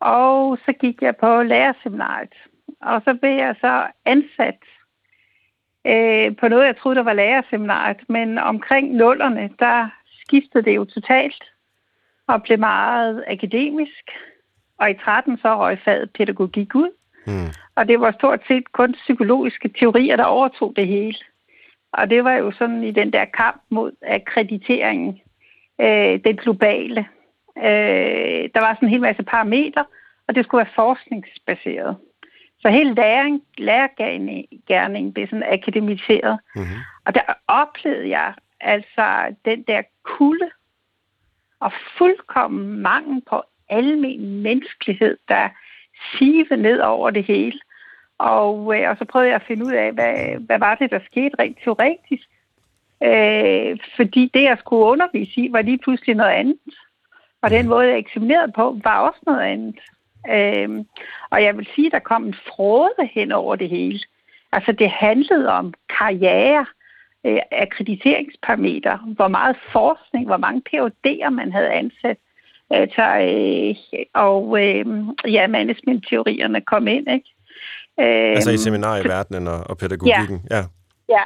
[0.00, 2.34] og så gik jeg på lærerseminariet,
[2.80, 4.62] og så blev jeg så ansat
[5.86, 9.88] øh, på noget, jeg troede, der var lærerseminariet, men omkring nullerne, der
[10.20, 11.44] skiftede det jo totalt
[12.26, 14.04] og blev meget akademisk.
[14.78, 16.90] Og i 13 så røg faget pædagogik ud.
[17.26, 17.48] Mm.
[17.74, 21.18] Og det var stort set kun psykologiske teorier, der overtog det hele.
[21.92, 25.20] Og det var jo sådan i den der kamp mod akkrediteringen,
[25.80, 27.06] øh, den globale.
[27.58, 29.84] Øh, der var sådan en hel masse parametre,
[30.28, 31.96] og det skulle være forskningsbaseret.
[32.60, 36.38] Så hele læring, lærergærningen blev sådan akademiseret.
[36.54, 36.78] Mm-hmm.
[37.04, 40.50] Og der oplevede jeg altså den der kulde
[41.60, 45.48] og fuldkommen mangel på almen menneskelighed, der
[46.18, 47.60] sive ned over det hele.
[48.18, 50.14] Og, øh, og så prøvede jeg at finde ud af, hvad,
[50.46, 52.28] hvad var det, der skete rent teoretisk.
[53.02, 56.58] Øh, fordi det, jeg skulle undervise i, var lige pludselig noget andet.
[57.42, 59.80] Og den måde, jeg eksaminerede på, var også noget andet.
[60.30, 60.84] Øh,
[61.30, 64.00] og jeg vil sige, der kom en fråde hen over det hele.
[64.52, 66.66] Altså, det handlede om karriere,
[67.24, 72.16] øh, akkrediteringsparameter, hvor meget forskning, hvor mange PhD'er man havde ansat.
[72.72, 74.86] Øh, så, øh, og øh,
[75.32, 77.34] ja, managementteorierne kom ind, ikke?
[78.00, 80.40] Øh, altså i seminarieverdenen og, og pædagogikken?
[80.50, 80.56] Ja.
[80.56, 80.64] ja.
[81.08, 81.22] ja.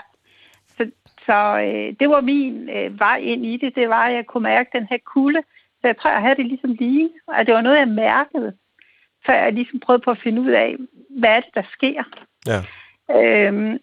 [0.77, 0.91] Så,
[1.27, 3.75] så øh, det var min øh, vej ind i det.
[3.75, 5.43] Det var, at jeg kunne mærke den her kulde.
[5.81, 7.11] Så jeg tror, jeg havde det ligesom lige.
[7.35, 8.53] At det var noget, jeg mærkede.
[9.27, 10.77] Så jeg ligesom prøvede på at finde ud af,
[11.21, 12.03] hvad er det, der sker.
[12.47, 12.61] Ja.
[13.19, 13.79] Øhm,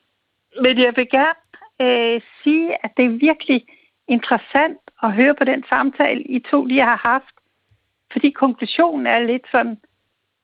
[0.62, 1.40] men jeg vil gerne
[1.82, 3.66] øh, sige, at det er virkelig
[4.08, 7.36] interessant at høre på den samtale, I to lige har haft.
[8.12, 9.78] Fordi konklusionen er lidt sådan,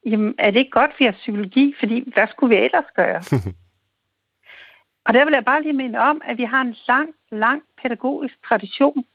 [0.06, 1.76] jamen, er det ikke godt, vi har psykologi?
[1.80, 3.18] Fordi hvad skulle vi ellers gøre?
[5.06, 8.36] og der vil jeg bare lige minde om, at vi har en lang, lang pædagogisk
[8.48, 9.06] tradition,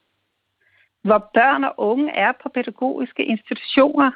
[1.03, 4.11] hvor børn og unge er på pædagogiske institutioner,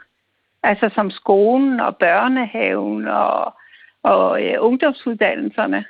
[0.63, 3.55] altså som skolen og børnehaven og,
[4.03, 5.85] og øh, ungdomsuddannelserne,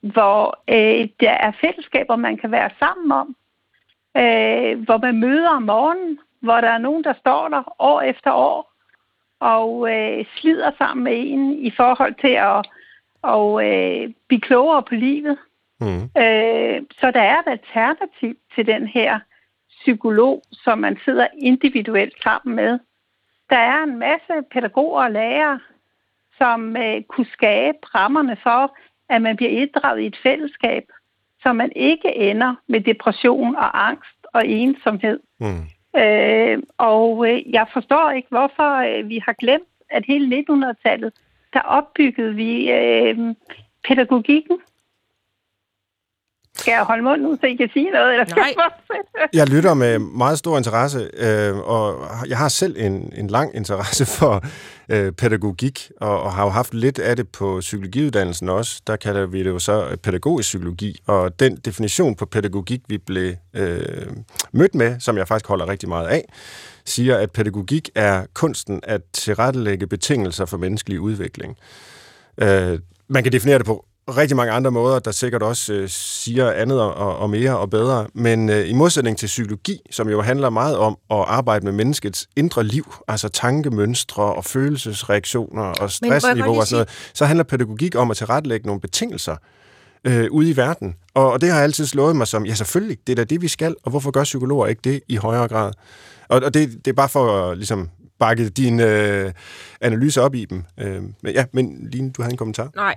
[0.00, 3.36] hvor øh, der er fællesskaber, man kan være sammen om,
[4.16, 8.32] øh, hvor man møder om morgenen, hvor der er nogen, der står der år efter
[8.32, 8.72] år
[9.40, 12.66] og øh, slider sammen med en i forhold til at
[13.22, 15.38] og, øh, blive klogere på livet.
[15.80, 16.02] Mm.
[16.02, 19.20] Øh, så der er et alternativ til den her
[19.70, 22.78] psykolog, som man sidder individuelt sammen med.
[23.50, 25.60] Der er en masse pædagoger og lærere,
[26.38, 28.76] som øh, kunne skabe rammerne for,
[29.08, 30.84] at man bliver inddraget i et fællesskab,
[31.42, 35.20] så man ikke ender med depression og angst og ensomhed.
[35.40, 35.66] Mm.
[35.96, 41.12] Øh, og øh, jeg forstår ikke, hvorfor øh, vi har glemt, at hele 1900-tallet,
[41.52, 43.34] der opbyggede vi øh,
[43.88, 44.58] pædagogikken
[46.58, 48.12] skal jeg holde mund nu, så I kan sige noget?
[48.12, 48.54] Eller skal Nej.
[49.20, 53.56] Jeg, jeg lytter med meget stor interesse, øh, og jeg har selv en, en lang
[53.56, 54.44] interesse for
[54.88, 58.82] øh, pædagogik, og, og har jo haft lidt af det på psykologiuddannelsen også.
[58.86, 63.34] Der kalder vi det jo så pædagogisk psykologi, og den definition på pædagogik, vi blev
[63.54, 64.06] øh,
[64.52, 66.24] mødt med, som jeg faktisk holder rigtig meget af,
[66.84, 71.56] siger, at pædagogik er kunsten at tilrettelægge betingelser for menneskelig udvikling.
[72.38, 73.84] Øh, man kan definere det på
[74.16, 78.06] rigtig mange andre måder, der sikkert også øh, siger andet og, og mere og bedre.
[78.14, 82.28] Men øh, i modsætning til psykologi, som jo handler meget om at arbejde med menneskets
[82.36, 88.10] indre liv, altså tankemønstre og følelsesreaktioner og stressniveau og sådan noget, så handler pædagogik om
[88.10, 89.36] at tilrettelægge nogle betingelser
[90.04, 90.94] øh, ude i verden.
[91.14, 93.48] Og, og det har altid slået mig som, ja selvfølgelig, det er da det, vi
[93.48, 95.72] skal, og hvorfor gør psykologer ikke det i højere grad?
[96.28, 99.32] Og, og det, det er bare for at ligesom, bakke din øh,
[99.80, 100.64] analyse op i dem.
[100.78, 102.70] Øh, men ja, men Line, du har en kommentar?
[102.76, 102.94] Nej,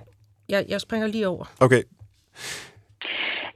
[0.52, 1.46] jeg, jeg springer lige over.
[1.60, 1.84] Okay.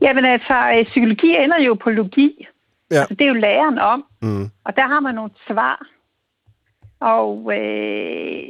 [0.02, 2.48] Jamen altså, øh, psykologi ender jo på logi.
[2.92, 3.00] Ja.
[3.00, 4.06] Altså, det er jo læren om.
[4.22, 4.50] Mm.
[4.64, 5.88] Og der har man nogle svar.
[7.00, 8.42] Og øh,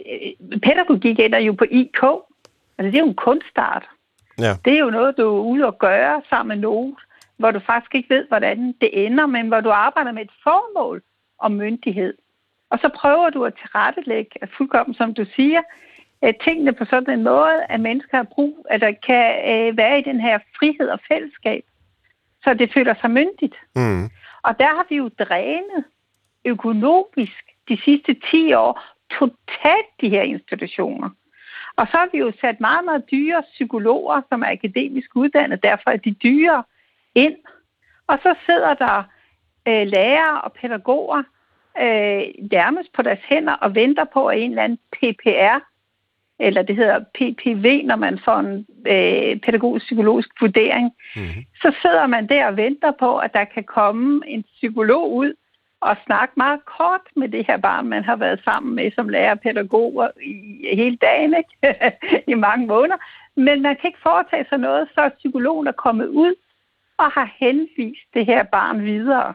[0.64, 2.04] pædagogik ender jo på IK.
[2.78, 3.86] Altså, det er jo en kunstart.
[4.40, 4.54] Ja.
[4.66, 6.96] Det er jo noget, du er ude og gøre sammen med nogen,
[7.38, 11.02] hvor du faktisk ikke ved, hvordan det ender, men hvor du arbejder med et formål
[11.40, 12.14] om myndighed.
[12.70, 15.62] Og så prøver du at tilrettelægge, fuldkommen som du siger,
[16.24, 20.00] øh, tingene på sådan en måde, at mennesker har brug, at der kan øh, være
[20.00, 21.64] i den her frihed og fællesskab,
[22.44, 23.56] så det føler sig myndigt.
[23.76, 24.10] Mm.
[24.42, 25.84] Og der har vi jo drænet
[26.46, 31.10] økonomisk de sidste 10 år totalt de her institutioner.
[31.76, 35.90] Og så har vi jo sat meget, meget dyre psykologer, som er akademisk uddannet, derfor
[35.90, 36.64] er de dyre,
[37.16, 37.36] ind.
[38.08, 39.04] Og så sidder der
[39.68, 41.24] øh, lærere og pædagoger
[41.78, 45.60] øh, nærmest på deres hænder og venter på, at en eller anden PPR
[46.40, 51.44] eller det hedder PPV, når man får en øh, pædagogisk-psykologisk vurdering, mm-hmm.
[51.62, 55.34] så sidder man der og venter på, at der kan komme en psykolog ud
[55.82, 59.36] og snakke meget kort med det her barn, man har været sammen med som lærer
[59.36, 61.92] pædagoger i hele dagen, ikke?
[62.32, 62.98] i mange måneder.
[63.36, 66.34] Men man kan ikke foretage sig noget, så psykologen er kommet ud
[66.98, 69.34] og har henvist det her barn videre.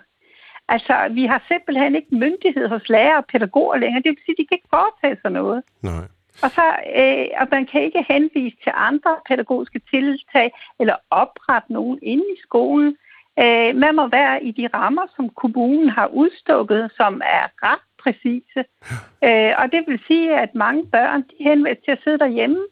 [0.69, 4.03] Altså, vi har simpelthen ikke myndighed hos lærere og pædagoger længere.
[4.03, 5.63] Det vil sige, at de kan ikke foretage sig noget.
[5.83, 6.05] Nej.
[6.42, 11.98] Og, så, øh, og man kan ikke henvise til andre pædagogiske tiltag eller oprette nogen
[12.03, 12.96] inde i skolen.
[13.38, 18.64] Øh, man må være i de rammer, som kommunen har udstukket, som er ret præcise.
[19.24, 22.66] Øh, og det vil sige, at mange børn de henvender til at sidde derhjemme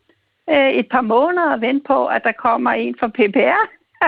[0.50, 3.62] øh, et par måneder og vente på, at der kommer en fra PPR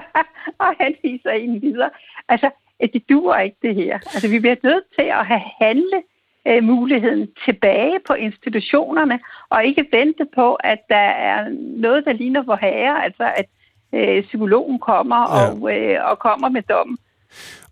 [0.64, 1.90] og henviser en videre.
[2.29, 3.94] Altså, det duer ikke det her.
[3.94, 6.03] Altså, vi bliver nødt til at have handle
[6.48, 12.42] øh, muligheden tilbage på institutionerne, og ikke vente på, at der er noget, der ligner
[12.44, 13.46] for herre, altså at
[13.94, 15.50] øh, psykologen kommer ja.
[15.50, 16.98] og, øh, og kommer med dommen.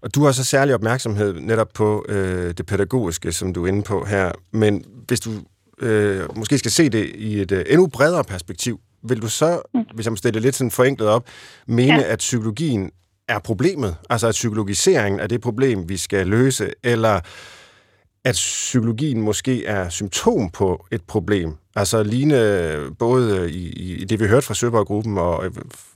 [0.02, 3.83] Og du har så særlig opmærksomhed netop på øh, det pædagogiske, som du er inde
[3.83, 4.33] på her.
[4.52, 5.31] Men hvis du
[5.81, 9.81] øh, måske skal se det i et øh, endnu bredere perspektiv, vil du så, mm.
[9.94, 11.28] hvis jeg må stille det lidt sådan forenklet op,
[11.66, 12.12] mene, ja.
[12.12, 12.90] at psykologien
[13.28, 13.96] er problemet?
[14.11, 17.20] Altså at psykologiseringen er det problem, vi skal løse, eller
[18.24, 21.54] at psykologien måske er symptom på et problem?
[21.76, 25.44] Altså ligne både i, i det, vi hørte fra Søborg-gruppen og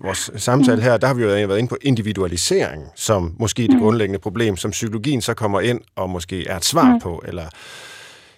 [0.01, 0.83] vores samtale mm.
[0.83, 3.81] her, der har vi jo været inde på individualisering som måske det mm.
[3.81, 7.01] grundlæggende problem, som psykologien så kommer ind og måske er et svar mm.
[7.01, 7.47] på, eller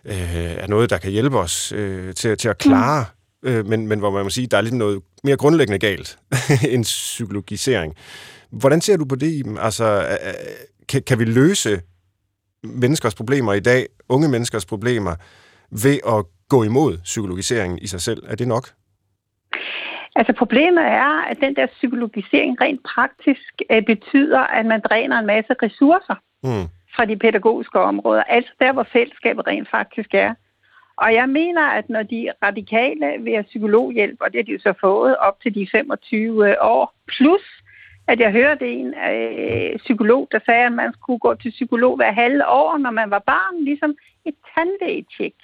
[0.04, 3.04] øh, er noget, der kan hjælpe os øh, til, til at klare,
[3.42, 6.18] øh, men, men hvor man må sige, der er lidt noget mere grundlæggende galt
[6.72, 7.94] end psykologisering.
[8.50, 9.58] Hvordan ser du på det, Iben?
[9.58, 10.34] Altså, øh,
[10.88, 11.80] kan, kan vi løse
[12.64, 15.14] menneskers problemer i dag, unge menneskers problemer,
[15.70, 18.22] ved at gå imod psykologiseringen i sig selv?
[18.26, 18.68] Er det nok?
[20.16, 25.26] Altså problemet er, at den der psykologisering rent praktisk øh, betyder, at man dræner en
[25.26, 26.68] masse ressourcer mm.
[26.96, 28.22] fra de pædagogiske områder.
[28.22, 30.34] Altså der, hvor fællesskabet rent faktisk er.
[30.96, 34.58] Og jeg mener, at når de radikale vil have psykologhjælp, og det har de jo
[34.58, 37.42] så fået op til de 25 øh, år, plus
[38.06, 42.12] at jeg hørte en øh, psykolog, der sagde, at man skulle gå til psykolog hver
[42.12, 45.34] halve år, når man var barn, ligesom et tandlægetjek.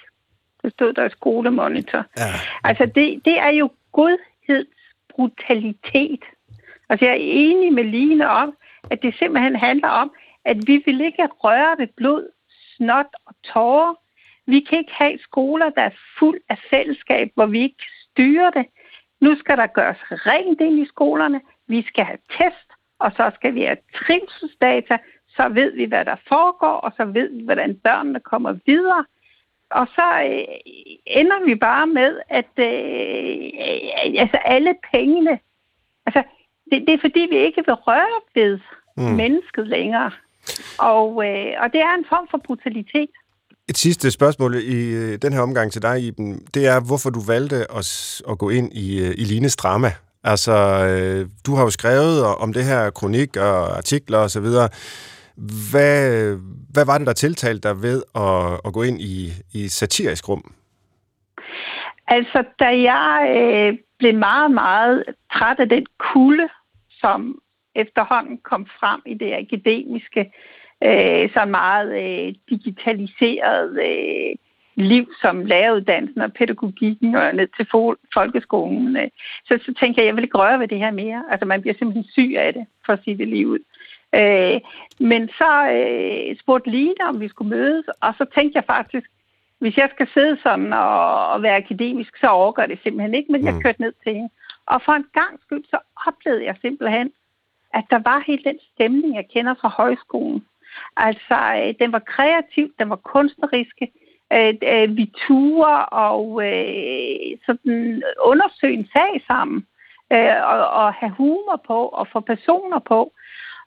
[0.63, 2.05] Det stod der i skolemonitor.
[2.17, 2.23] Ja.
[2.63, 6.23] Altså, det, det er jo godhedsbrutalitet.
[6.89, 8.57] Altså, jeg er enig med Line om,
[8.89, 10.11] at det simpelthen handler om,
[10.45, 12.29] at vi vil ikke røre ved blod,
[12.77, 13.95] snot og tårer.
[14.45, 18.65] Vi kan ikke have skoler, der er fuld af fællesskab, hvor vi ikke styrer det.
[19.19, 21.41] Nu skal der gøres rent ind i skolerne.
[21.73, 24.97] Vi skal have test, og så skal vi have trivselsdata.
[25.35, 29.05] Så ved vi, hvad der foregår, og så ved vi, hvordan børnene kommer videre.
[29.71, 30.43] Og så øh,
[31.05, 35.39] ender vi bare med, at øh, altså alle pengene,
[36.05, 36.23] altså
[36.71, 38.59] det, det er fordi, vi ikke vil røre ved
[38.97, 39.03] mm.
[39.03, 40.11] mennesket længere.
[40.79, 43.09] Og, øh, og det er en form for brutalitet.
[43.69, 47.21] Et sidste spørgsmål i øh, den her omgang til dig, Iben, det er, hvorfor du
[47.27, 49.91] valgte at, at gå ind i, øh, i Lines drama.
[50.23, 50.51] Altså,
[50.89, 54.47] øh, du har jo skrevet om det her kronik og artikler osv.
[55.71, 56.37] Hvad,
[56.73, 60.53] hvad var det, der tiltalte dig ved at, at gå ind i, i satirisk rum?
[62.07, 65.03] Altså, da jeg øh, blev meget, meget
[65.33, 66.49] træt af den kulde,
[66.89, 67.39] som
[67.75, 70.31] efterhånden kom frem i det akademiske,
[70.83, 74.35] øh, så meget øh, digitaliseret øh,
[74.75, 77.67] liv som læreruddannelsen og pædagogikken og ned til
[78.13, 78.97] folkeskolen.
[78.97, 79.09] Øh.
[79.45, 81.23] Så, så tænker jeg, jeg vil ikke røre ved det her mere.
[81.31, 83.59] Altså man bliver simpelthen syg af det, for at sige det lige ud.
[84.15, 84.59] Øh,
[84.99, 89.07] men så øh, spurgte Line, om vi skulle mødes, og så tænkte jeg faktisk,
[89.59, 93.41] hvis jeg skal sidde sådan og, og være akademisk, så overgår det simpelthen ikke, men
[93.41, 93.47] mm.
[93.47, 94.29] jeg kørte ned til hende.
[94.65, 97.11] Og for en gang skyld, så oplevede jeg simpelthen,
[97.73, 100.45] at der var helt den stemning, jeg kender fra højskolen.
[100.97, 103.91] Altså, øh, den var kreativ, den var kunstneriske,
[104.33, 109.67] øh, øh, vi turer og øh, sådan undersøge en sag sammen,
[110.13, 113.13] øh, og, og have humor på, og få personer på.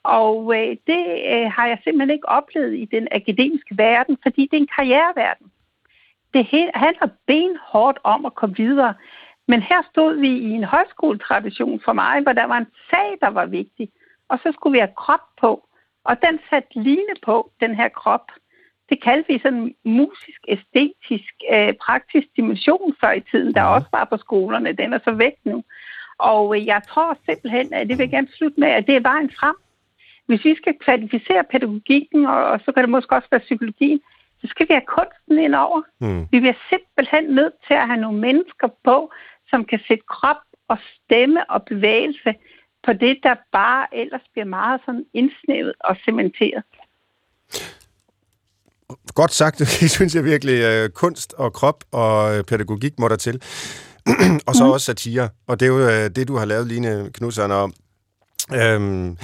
[0.03, 4.57] Og øh, det øh, har jeg simpelthen ikke oplevet i den akademiske verden, fordi det
[4.57, 5.51] er en karriereverden.
[6.33, 8.93] Det handler benhårdt om at komme videre.
[9.47, 13.27] Men her stod vi i en højskoletradition for mig, hvor der var en sag, der
[13.27, 13.89] var vigtig.
[14.29, 15.67] Og så skulle vi have krop på.
[16.03, 18.31] Og den satte line på, den her krop.
[18.89, 24.05] Det kaldte vi sådan musisk, æstetisk, øh, praktisk dimension før i tiden, der også var
[24.05, 24.73] på skolerne.
[24.73, 25.63] Den er så væk nu.
[26.17, 28.99] Og øh, jeg tror simpelthen, at det vil jeg gerne slutte med, at det er
[28.99, 29.55] vejen frem.
[30.25, 34.01] Hvis vi skal kvalificere pædagogikken, og, og så kan det måske også være psykologien,
[34.41, 35.81] så skal vi have kunsten ind over.
[35.99, 36.27] Mm.
[36.31, 39.11] Vi bliver simpelthen nødt til at have nogle mennesker på,
[39.49, 42.35] som kan sætte krop og stemme og bevægelse
[42.83, 46.63] på det, der bare ellers bliver meget sådan indsnævet og cementeret.
[49.15, 50.93] Godt sagt, det synes jeg virkelig.
[50.93, 53.41] Kunst og krop og pædagogik må der til.
[54.47, 54.69] og så mm.
[54.69, 55.29] også satire.
[55.47, 57.71] Og det er jo øh, det, du har lavet, Line Knudsen, og
[58.53, 59.17] øhm,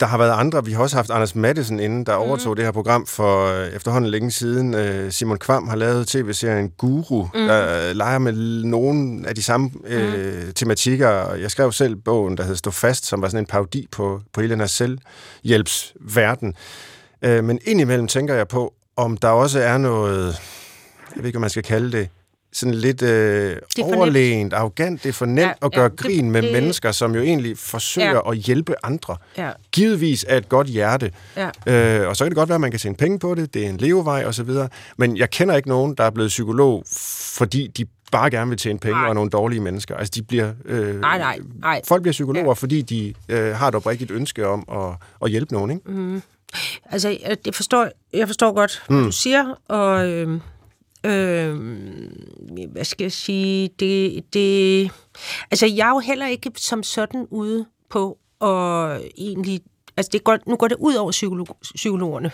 [0.00, 0.64] der har været andre.
[0.64, 2.56] Vi har også haft Anders Madsen inden, der overtog mm.
[2.56, 4.74] det her program for øh, efterhånden længe siden.
[4.74, 7.46] Øh, Simon Kvam har lavet tv-serien Guru, mm.
[7.46, 8.32] der øh, leger med
[8.64, 10.52] nogle af de samme øh, mm.
[10.52, 11.34] tematikker.
[11.34, 14.40] Jeg skrev selv bogen, der hed Stå Fast, som var sådan en parodi på, på
[14.40, 16.54] hele den her selvhjælpsverden.
[17.24, 20.26] Øh, men indimellem tænker jeg på, om der også er noget,
[21.16, 22.08] jeg ved ikke, om man skal kalde det,
[22.54, 25.02] sådan lidt øh, overlænt, arrogant.
[25.02, 27.14] Det er for nemt Ja, ja, at ja, gøre det- grin med det- mennesker, som
[27.14, 28.30] jo egentlig forsøger Ja.
[28.30, 29.16] at hjælpe andre.
[29.38, 29.50] Ja.
[29.72, 31.12] Givetvis er et godt hjerte.
[31.66, 32.00] Ja.
[32.02, 33.54] Øh, og så kan det godt være, at man kan tjene penge på det.
[33.54, 34.50] Det er en levevej osv.
[34.96, 36.84] Men jeg kender ikke nogen, der er blevet psykolog,
[37.36, 39.04] fordi de bare gerne vil tjene penge Nej.
[39.04, 39.96] og er nogle dårlige mennesker.
[39.96, 40.52] Altså, de bliver...
[40.64, 41.80] Øh, Nej, nej, nej.
[41.86, 42.52] Folk bliver psykologer, ja.
[42.52, 45.90] fordi de øh, har et oprigtigt ønske om at, at hjælpe nogen, ikke?
[45.90, 46.22] Mm.
[46.84, 49.04] Altså, jeg, forstår, jeg forstår godt, hvad Mm.
[49.04, 50.40] du siger, og øh,
[51.06, 51.56] øh,
[52.72, 54.90] hvad skal jeg sige, det, det,
[55.50, 59.60] altså, jeg er jo heller ikke som sådan ude på at egentlig,
[59.96, 62.30] altså, det går, nu går det ud over psykolog, psykologerne,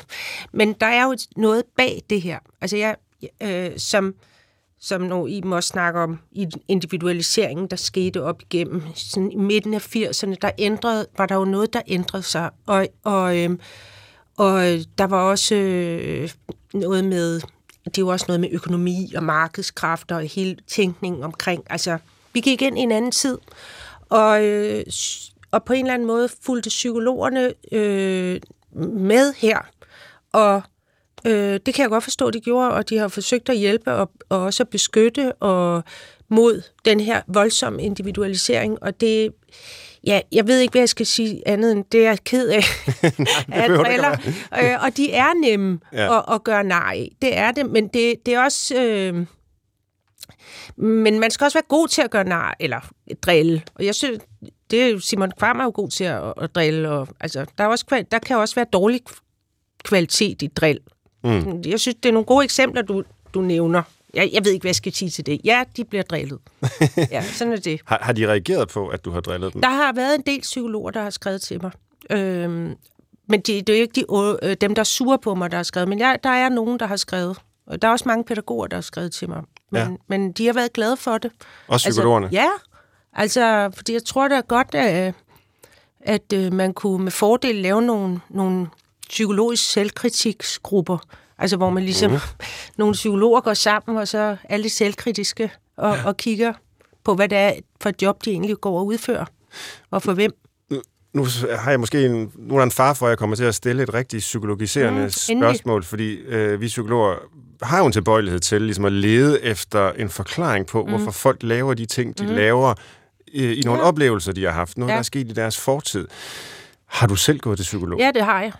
[0.52, 2.96] men der er jo et, noget bag det her, altså, jeg,
[3.42, 4.14] øh, som,
[4.80, 9.74] som når I også snakke om i individualiseringen, der skete op igennem sådan i midten
[9.74, 13.50] af 80'erne, der ændrede, var der jo noget, der ændrede sig, og, og øh,
[14.38, 14.62] og
[14.98, 16.30] der var også øh,
[16.74, 17.40] noget med,
[17.94, 21.98] det var også noget med økonomi og markedskræfter og hele tænkningen omkring, altså
[22.32, 23.38] vi gik ind i en anden tid,
[24.08, 24.84] og, øh,
[25.50, 28.40] og på en eller anden måde fulgte psykologerne øh,
[28.92, 29.58] med her,
[30.32, 30.62] og
[31.26, 34.10] øh, det kan jeg godt forstå, de gjorde, og de har forsøgt at hjælpe og,
[34.28, 35.84] og også at beskytte og
[36.28, 39.32] mod den her voldsomme individualisering, og det
[40.06, 42.62] Ja, jeg ved ikke, hvad jeg skal sige andet end det, jeg er ked af.
[43.46, 44.74] behøver det ikke driller.
[44.76, 46.18] øh, og de er nemme Ja.
[46.18, 46.92] at, at gøre nej.
[46.96, 47.12] af.
[47.22, 48.82] Det er det, men det, det er også...
[48.82, 49.26] Øh,
[50.76, 52.80] men man skal også være god til at gøre nej, eller
[53.22, 53.62] drille.
[53.74, 54.18] Og jeg synes,
[54.70, 56.90] det er Simon Kvam er jo god til at, at drille.
[56.90, 59.00] Og, altså, der, er også, der kan også være dårlig
[59.84, 60.78] kvalitet i drill.
[61.24, 61.62] Mm.
[61.66, 63.02] Jeg synes, det er nogle gode eksempler, du,
[63.34, 63.82] du nævner.
[64.14, 65.40] Jeg, jeg ved ikke, hvad jeg skal sige til det.
[65.44, 66.38] Ja, de bliver drillet.
[67.10, 67.80] ja, sådan er det.
[67.84, 69.60] Har, har de reageret på, at du har drillet dem?
[69.62, 71.70] Der har været en del psykologer, der har skrevet til mig.
[72.10, 72.74] Øhm,
[73.28, 74.04] men det, det er jo ikke de,
[74.42, 75.88] øh, dem, der er sure på mig, der har skrevet.
[75.88, 77.36] Men jeg, der er nogen, der har skrevet.
[77.66, 79.42] Og der er også mange pædagoger, der har skrevet til mig.
[79.70, 79.88] Men, Ja.
[80.08, 81.30] men de har været glade for det.
[81.68, 82.26] Også psykologerne?
[82.26, 82.48] Altså, ja,
[83.12, 85.14] altså, fordi jeg tror, det er godt, at,
[86.00, 88.66] at øh, man kunne med fordel lave nogle, nogle
[89.08, 90.98] psykologisk selvkritiksgrupper.
[91.38, 92.18] Altså, hvor man ligesom, mm.
[92.78, 96.52] nogle psykologer går sammen, og så er lidt selvkritiske, og, og kigger
[97.04, 99.24] på, hvad det er for et job, de egentlig går og udfører,
[99.90, 100.32] og for hvem.
[101.14, 101.26] nu
[101.58, 103.54] har jeg måske en, nu er der en far for, at jeg kommer til at
[103.54, 105.38] stille et rigtig psykologiserende Mm, endelig.
[105.42, 107.14] spørgsmål, fordi øh, vi psykologer
[107.62, 110.88] har jo en tilbøjelighed til ligesom at lede efter en forklaring på, mm.
[110.88, 112.32] hvorfor folk laver de ting, de mm.
[112.34, 112.74] laver
[113.34, 113.84] øh, i nogle ja.
[113.84, 113.88] Ja.
[113.88, 114.78] oplevelser, de har haft.
[114.78, 114.92] Noget, ja.
[114.92, 114.96] Ja.
[114.96, 116.08] der er sket i deres fortid.
[116.86, 118.00] Har du selv gået til psykolog?
[118.00, 118.52] Ja, det har jeg.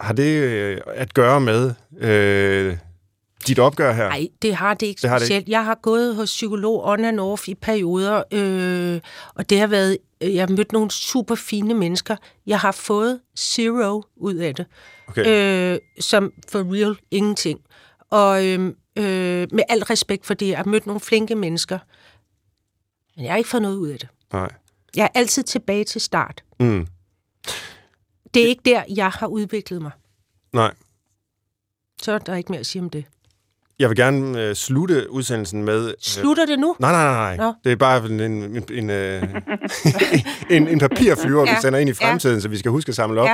[0.00, 2.76] Har det øh, at gøre med øh,
[3.46, 4.08] dit opgør her?
[4.08, 5.48] Nej, det har det ikke Det har det specielt.
[5.48, 9.00] Jeg har gået hos psykolog on and off i perioder, øh,
[9.34, 12.16] og det har været, øh, jeg har mødt nogle super fine mennesker.
[12.46, 14.66] Jeg har fået zero ud af det,
[15.08, 15.72] Okay.
[15.74, 17.60] øh, som for real ingenting.
[18.10, 18.60] Og øh,
[18.96, 21.78] øh, med al respekt for det, jeg har mødt nogle flinke mennesker,
[23.16, 24.08] men jeg har ikke fået noget ud af det.
[24.32, 24.48] Nej.
[24.96, 26.44] Jeg er altid tilbage til start.
[26.60, 26.86] Mm.
[28.34, 29.90] Det er ikke der, jeg har udviklet mig.
[30.52, 30.72] Nej.
[32.02, 33.04] Så er der ikke mere at sige om det.
[33.78, 35.88] Jeg vil gerne øh, slutte udsendelsen med...
[35.88, 36.76] Øh, Slutter det nu?
[36.78, 37.36] Nej, nej, nej.
[37.36, 37.46] nej.
[37.46, 37.54] Nå.
[37.64, 39.22] Det er bare en, en, en, øh,
[40.50, 41.44] en, en papirflyver, ja.
[41.44, 41.60] vi Ja.
[41.60, 42.08] sender ind i Ja.
[42.10, 43.28] fremtiden, så vi skal huske at samle op.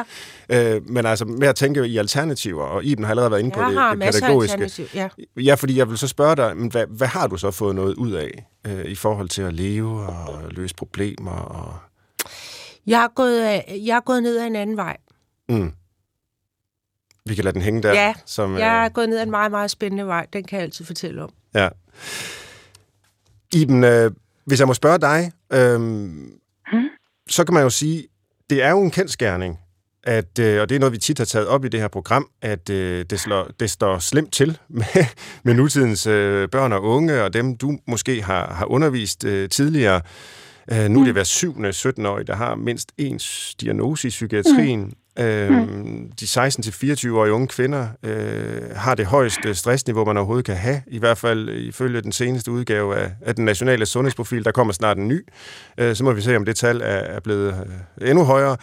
[0.51, 0.75] Ja.
[0.77, 3.61] Øh, men altså med at tænke i alternativer, og Iben har allerede været inde på
[3.61, 4.89] Jeg det, har det pædagogiske.
[4.95, 5.09] Ja.
[5.37, 7.95] Ja, fordi jeg vil så spørge dig, men hvad, hvad har du så fået noget
[7.95, 11.31] ud af øh, i forhold til at leve og løse problemer?
[11.33, 11.75] Og,
[12.87, 14.97] Jeg er, gået af, jeg er gået ned ad en anden vej.
[15.49, 15.73] mm.
[17.29, 17.93] Vi kan lade den hænge der.
[17.93, 20.27] Ja, som, Jeg er øh, gået ned ad en meget, meget spændende vej.
[20.33, 21.31] Den kan jeg altid fortælle om.
[21.55, 21.69] Ja.
[23.55, 24.11] Iben, øh,
[24.45, 25.81] hvis jeg må spørge dig, øh,
[27.29, 28.07] så kan man jo sige,
[28.51, 29.59] det er jo en kendskærning,
[30.03, 32.29] at, øh, og det er noget, vi tit har taget op i det her program,
[32.43, 35.05] at øh, det, slår, det står slemt til med,
[35.43, 40.01] med nutidens øh, børn og unge, og dem, du måske har, har undervist øh, tidligere.
[40.73, 43.21] Øh, nu er det hver syvende 17-årige, der har mindst en
[43.61, 44.81] diagnose i psykiatrien.
[44.81, 44.93] Mm.
[45.19, 45.51] Øh,
[46.21, 51.19] de 16-24-årige unge kvinder øh, har det højeste stressniveau, man overhovedet kan have, i hvert
[51.19, 54.45] fald ifølge den seneste udgave af, af den nationale sundhedsprofil.
[54.45, 55.27] Der kommer snart en ny.
[55.79, 57.67] Øh, så må vi se, om det tal er, er blevet
[58.01, 58.57] øh, endnu højere.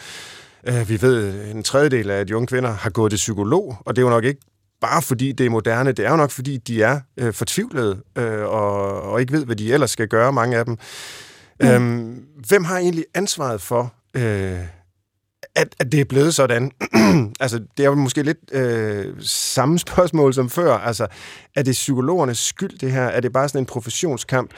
[0.68, 4.02] Øh, vi ved, en tredjedel af de unge kvinder har gået til psykolog, og det
[4.02, 4.42] er jo nok ikke
[4.82, 8.42] bare fordi det er moderne, det er jo nok fordi, de er øh, fortvivlede øh,
[8.42, 10.78] og, og ikke ved, hvad de ellers skal gøre, mange af dem.
[11.62, 11.68] Mm.
[11.68, 14.60] Øhm, hvem har egentlig ansvaret for, øh,
[15.56, 16.72] at, at det er blevet sådan?
[17.44, 20.74] altså, det er jo måske lidt øh, samme spørgsmål som før.
[20.74, 21.08] Altså,
[21.56, 23.04] er det psykologernes skyld, det her?
[23.04, 24.52] Er det bare sådan en professionskamp?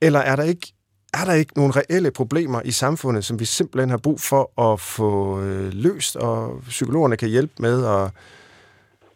[0.00, 0.72] Eller er der ikke
[1.14, 4.80] er der ikke nogle reelle problemer i samfundet, som vi simpelthen har brug for at
[4.80, 8.04] få øh, løst, og psykologerne kan hjælpe med at,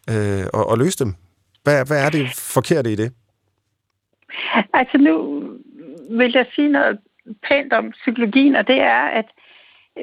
[0.09, 1.13] øh, at, at løse dem?
[1.63, 3.13] Hvad, hvad er det forkerte i det?
[4.73, 5.43] Altså nu
[6.17, 6.99] vil jeg sige noget
[7.47, 9.25] pænt om psykologien, og det er, at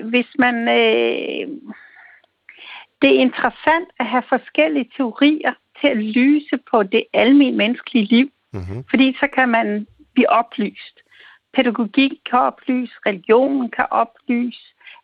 [0.04, 0.68] hvis man...
[0.68, 1.48] Øh,
[3.02, 8.30] det er interessant at have forskellige teorier til at lyse på det almindelige menneskelige liv,
[8.52, 8.84] mm-hmm.
[8.90, 11.00] fordi så kan man blive oplyst.
[11.54, 14.60] Pædagogik kan oplyse, religionen kan oplyse,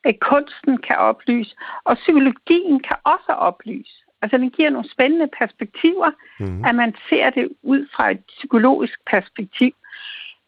[0.06, 3.92] øh, kunsten kan oplyse, og psykologien kan også oplyse.
[4.22, 6.10] Altså den giver nogle spændende perspektiver,
[6.40, 6.64] mm.
[6.64, 9.72] at man ser det ud fra et psykologisk perspektiv.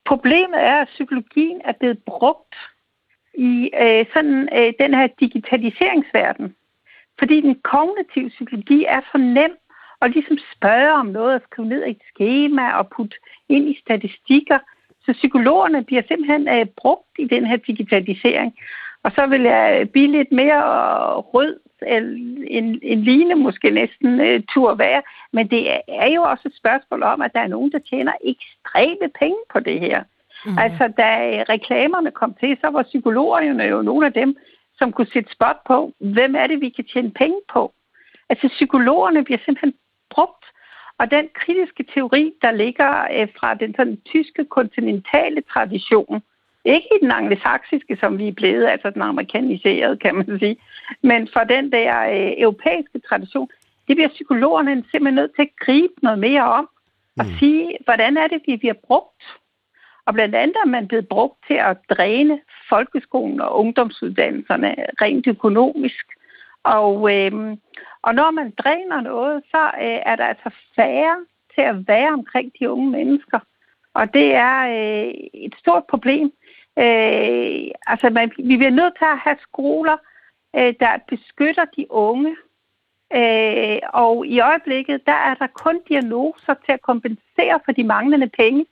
[0.08, 2.54] Problemet er, at psykologien er blevet brugt
[3.34, 6.54] i øh, sådan øh, den her digitaliseringsverden.
[7.18, 9.52] Fordi den kognitive psykologi er så nem
[10.02, 13.16] at ligesom spørge om noget og skrive ned i et schema og putte
[13.48, 14.58] ind i statistikker.
[15.04, 18.54] Så psykologerne bliver simpelthen øh, brugt i den her digitalisering.
[19.02, 24.20] Og så vil jeg øh, blive lidt mere øh, rød en, en line måske næsten
[24.20, 25.02] uh, tur være.
[25.32, 29.10] Men det er jo også et spørgsmål om, at der er nogen, der tjener ekstreme
[29.18, 30.02] penge på det her.
[30.46, 30.58] Mm.
[30.58, 31.10] Altså, da
[31.48, 34.36] reklamerne kom til, så var psykologerne jo nogle af dem,
[34.78, 37.72] som kunne sætte spot på, hvem er det, vi kan tjene penge på.
[38.28, 39.74] Altså, psykologerne bliver simpelthen
[40.10, 40.44] brugt.
[40.98, 46.22] Og den kritiske teori, der ligger uh, fra den sådan, tyske kontinentale tradition,
[46.68, 50.56] ikke i den angelsaksiske, som vi er blevet, altså den amerikaniserede, kan man sige,
[51.02, 53.48] men for den der øh, europæiske tradition,
[53.88, 56.68] det bliver psykologerne simpelthen nødt til at gribe noget mere om
[57.18, 57.32] og mm.
[57.38, 59.22] sige, hvordan er det, vi bliver brugt?
[60.06, 66.06] Og blandt andet er man blevet brugt til at dræne folkeskolen og ungdomsuddannelserne rent økonomisk.
[66.62, 67.32] Og, øh,
[68.02, 71.16] og når man dræner noget, så øh, er der altså færre
[71.54, 73.38] til at være omkring de unge mennesker.
[73.94, 76.32] Og det er øh, et stort problem.
[76.78, 79.96] Øh, altså, man, vi bliver nødt til at have skoler,
[80.56, 82.36] øh, der beskytter de unge.
[83.14, 88.28] Øh, og i øjeblikket, der er der kun diagnoser til at kompensere for de manglende
[88.28, 88.66] penge.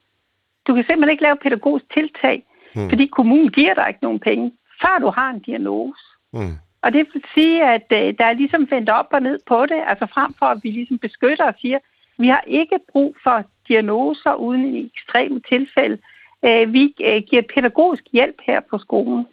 [0.66, 2.42] Du kan simpelthen ikke lave pædagogisk tiltag,
[2.74, 2.88] mm.
[2.88, 4.52] fordi kommunen giver dig ikke nogen penge,
[4.82, 6.02] før du har en diagnose.
[6.32, 6.54] Mm.
[6.82, 9.82] Og det vil sige, at øh, der er ligesom vendt op og ned på det,
[9.86, 11.78] altså frem for at vi ligesom beskytter og siger,
[12.18, 15.98] vi har ikke brug for diagnoser uden i ekstreme tilfælde.
[16.46, 19.26] Øh, vi øh, giver pædagogisk hjælp her på skolen.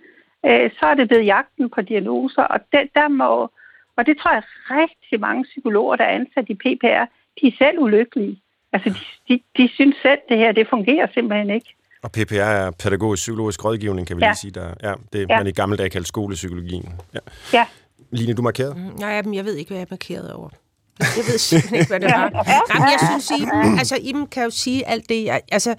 [0.46, 3.52] Øh, så er det ved jagten på diagnoser, og det, der må,
[3.98, 7.06] og det tror jeg rigtig mange psykologer, der er ansat i PPR,
[7.42, 8.40] de er selv ulykkelige.
[8.74, 9.00] Altså, de,
[9.30, 11.76] de, de synes selv, det her, det fungerer simpelthen ikke.
[12.04, 14.30] Og PPR er pædagogisk-psykologisk rådgivning, kan vi ja.
[14.30, 14.52] lige sige.
[14.52, 15.38] Der, ja, det ja.
[15.38, 16.90] man i gamle dage kaldte skolepsykologien.
[17.14, 17.20] Ja.
[17.54, 17.66] ja.
[18.12, 18.74] Line, du markerede?
[18.76, 20.50] Mm, nej, men jeg ved ikke, hvad jeg markerede over.
[21.00, 22.30] Jeg ved simpelthen ikke, hvad det var.
[22.74, 25.26] Jamen, jeg synes, Iben, altså, Iben kan jo sige alt det.
[25.26, 25.76] Jeg, altså,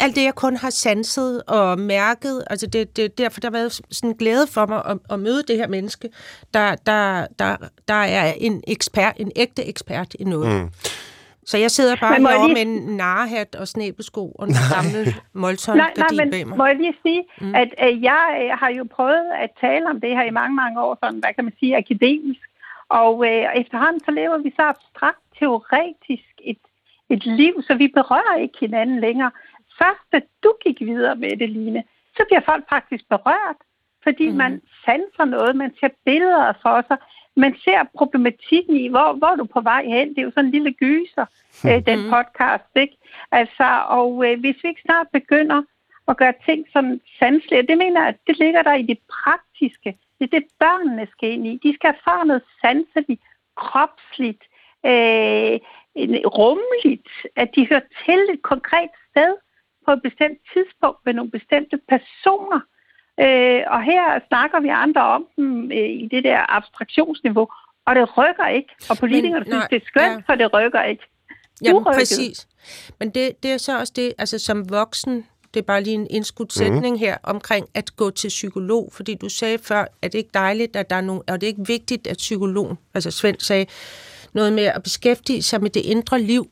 [0.00, 3.72] alt det, jeg kun har sanset og mærket, altså det, det, derfor der har været
[3.72, 6.08] sådan en glæde for mig at, at møde det her menneske,
[6.54, 7.56] der, der, der,
[7.88, 10.62] der er en ekspert, en ægte ekspert i noget.
[10.62, 10.68] Mm.
[11.46, 12.66] Så jeg sidder bare herovre lige...
[12.66, 16.94] med en narhat og snæbesko og en gammel molton nej, nej, men må jeg lige
[17.02, 17.54] sige, mm.
[17.54, 20.80] at øh, jeg øh, har jo prøvet at tale om det her i mange, mange
[20.82, 22.40] år, sådan, hvad kan man sige, akademisk.
[22.88, 26.62] Og øh, efterhånden så lever vi så abstrakt teoretisk et,
[27.10, 29.30] et liv, så vi berører ikke hinanden længere
[29.78, 31.84] først, da du gik videre med det, Line,
[32.16, 33.56] så bliver folk faktisk berørt,
[34.02, 34.36] fordi mm.
[34.36, 36.96] man sanser noget, man ser billeder for sig,
[37.36, 40.08] man ser problematikken i, hvor, hvor er du på vej hen.
[40.08, 41.26] Det er jo sådan en lille gyser,
[41.64, 41.68] mm.
[41.70, 42.96] øh, den podcast, ikke?
[43.30, 45.62] Altså, og øh, hvis vi ikke snart begynder
[46.08, 49.98] at gøre ting som sanselige, det mener jeg, det ligger der i det praktiske.
[50.18, 51.60] Det er det, børnene skal ind i.
[51.62, 53.22] De skal erfare noget sanseligt,
[53.56, 54.42] kropsligt,
[54.86, 55.58] øh,
[56.38, 59.36] rummeligt, at de hører til et konkret sted
[59.86, 62.60] på et bestemt tidspunkt med nogle bestemte personer.
[63.24, 67.48] Øh, og her snakker vi andre om dem øh, i det der abstraktionsniveau,
[67.86, 68.70] og det rykker ikke.
[68.90, 70.32] Og politikerne Men, synes, det er skønt, ja.
[70.32, 71.04] for det rykker ikke.
[71.64, 72.48] Ja, præcis.
[73.00, 76.06] Men det, det er så også det, altså som voksen, det er bare lige en
[76.10, 76.98] indskudt sætning mm.
[76.98, 80.90] her omkring at gå til psykolog, fordi du sagde før, at det ikke dejligt, at
[80.90, 83.66] der er nogen, og det er ikke vigtigt, at psykologen, altså Svend sagde,
[84.32, 86.50] noget med at beskæftige sig med det indre liv,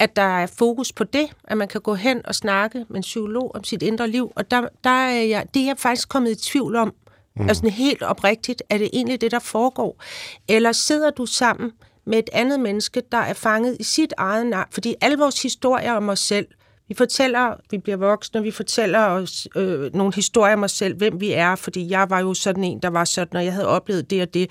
[0.00, 3.02] at der er fokus på det, at man kan gå hen og snakke med en
[3.02, 6.30] psykolog om sit indre liv, og der, der er jeg, det er jeg faktisk kommet
[6.30, 6.94] i tvivl om,
[7.36, 7.48] mm.
[7.48, 10.02] altså helt oprigtigt, er det egentlig det, der foregår?
[10.48, 11.72] Eller sidder du sammen
[12.04, 14.66] med et andet menneske, der er fanget i sit eget navn?
[14.70, 16.46] Fordi alle vores historier om os selv,
[16.88, 21.20] vi fortæller, vi bliver voksne, vi fortæller os øh, nogle historier om os selv, hvem
[21.20, 24.10] vi er, fordi jeg var jo sådan en, der var sådan, og jeg havde oplevet
[24.10, 24.50] det og det.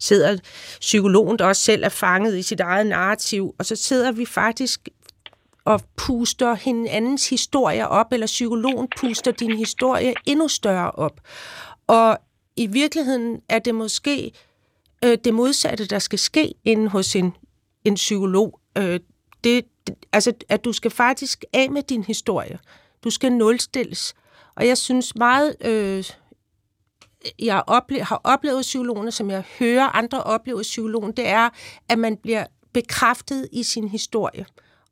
[0.00, 0.38] Sidder
[0.80, 4.88] psykologen, der også selv er fanget i sit eget narrativ, og så sidder vi faktisk
[5.64, 11.20] og puster hinandens historie op, eller psykologen puster din historie endnu større op.
[11.86, 12.18] Og
[12.56, 14.32] i virkeligheden er det måske
[15.04, 17.32] øh, det modsatte, der skal ske inden hos en,
[17.84, 18.60] en psykolog.
[18.78, 19.00] Øh,
[19.46, 19.64] det,
[20.12, 22.58] altså, at du skal faktisk af med din historie.
[23.04, 24.14] Du skal nulstilles.
[24.54, 26.04] Og jeg synes meget, øh,
[27.38, 31.50] jeg ople- har oplevet psykologerne, som jeg hører andre opleve psykologen, det er,
[31.88, 34.46] at man bliver bekræftet i sin historie.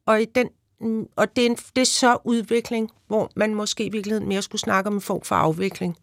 [0.07, 0.48] Og, i den,
[0.80, 4.42] mm, og det, er en, det er så udvikling, hvor man måske i virkeligheden mere
[4.42, 5.96] skulle snakke om en form for afvikling.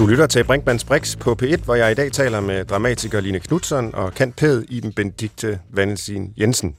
[0.00, 3.40] Du lytter til Brinkmanns Brix på P1, hvor jeg i dag taler med dramatiker Line
[3.40, 6.76] Knudsen og kant pæd Iben Benedikte Vandelsin Jensen.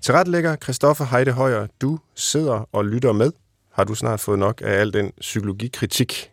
[0.00, 3.32] Til retlægger Christoffer Heide Højer, du sidder og lytter med.
[3.72, 6.30] Har du snart fået nok af al den psykologikritik?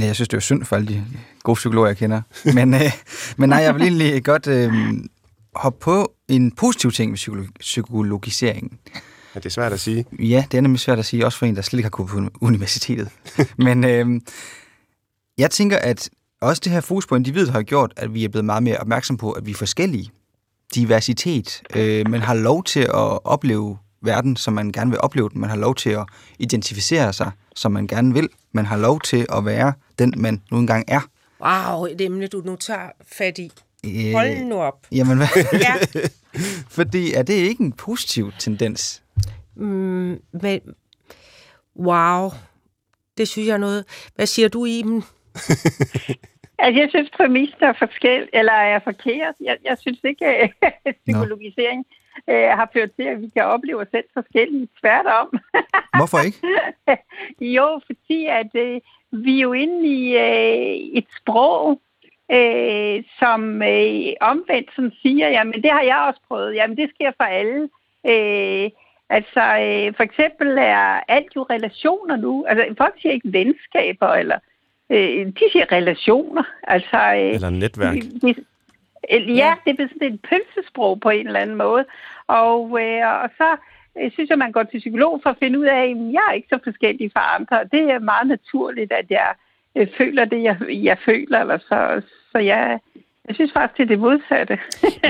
[0.00, 1.04] Ja, jeg synes, det er synd for alle de
[1.42, 2.22] gode psykologer, jeg kender.
[2.54, 2.80] Men, øh,
[3.36, 4.72] men nej, jeg vil egentlig godt øh,
[5.54, 8.78] hoppe på en positiv ting med psykologi- psykologiseringen.
[9.34, 10.04] Ja, det er svært at sige.
[10.18, 12.08] Ja, det er nemlig svært at sige, også for en, der slet ikke har gået
[12.08, 13.08] på universitetet.
[13.58, 14.20] Men øh,
[15.38, 16.10] jeg tænker, at
[16.40, 19.16] også det her fokus på individet har gjort, at vi er blevet meget mere opmærksom
[19.16, 20.10] på, at vi er forskellige.
[20.74, 21.62] Diversitet.
[21.76, 25.40] Øh, man har lov til at opleve verden, som man gerne vil opleve den.
[25.40, 26.04] Man har lov til at
[26.38, 28.28] identificere sig, som man gerne vil.
[28.52, 31.00] Man har lov til at være den, man nu engang er.
[31.40, 33.50] Wow, et emne, du nu tager fat i.
[33.86, 34.86] Øh, Hold nu op.
[34.92, 35.26] Jamen, hvad?
[35.52, 35.74] Ja,
[36.78, 39.02] Fordi er det ikke en positiv tendens?
[39.56, 40.60] mm, men
[41.80, 42.30] wow,
[43.18, 43.84] det synes jeg er noget.
[44.14, 45.04] Hvad siger du, Iben?
[46.58, 49.34] Altså, jeg synes, præmissen er forskel, eller er forkert.
[49.40, 50.50] Jeg, jeg synes ikke, at
[51.06, 51.86] psykologisering
[52.30, 54.70] øh, har ført til, at vi kan opleve os selv forskelligt.
[54.80, 55.38] Tværtom.
[55.98, 56.38] Hvorfor ikke?
[57.56, 58.80] jo, fordi at øh,
[59.12, 61.80] vi er jo inde i øh, et sprog,
[62.32, 67.12] øh, som øh, omvendt som siger, jamen det har jeg også prøvet, jamen det sker
[67.16, 67.68] for alle.
[68.06, 68.70] Øh,
[69.08, 72.44] altså øh, for eksempel er alt jo relationer nu.
[72.48, 74.53] Altså folk siger ikke venskaber, eller øh,
[74.90, 76.42] de siger relationer.
[76.62, 77.94] Altså, øh, Eller netværk.
[77.94, 78.36] det,
[79.12, 81.84] øh, ja, det er sådan et pølsesprog på en eller anden måde.
[82.26, 83.56] Og, øh, og så
[84.00, 86.32] øh, synes jeg, man går til psykolog for at finde ud af, at jeg er
[86.32, 87.64] ikke så forskellig fra andre.
[87.72, 89.34] Det er meget naturligt, at jeg
[89.76, 91.40] øh, føler det, jeg, jeg føler.
[91.40, 92.80] Eller så, så jeg,
[93.28, 94.58] jeg synes faktisk, det er det modsatte.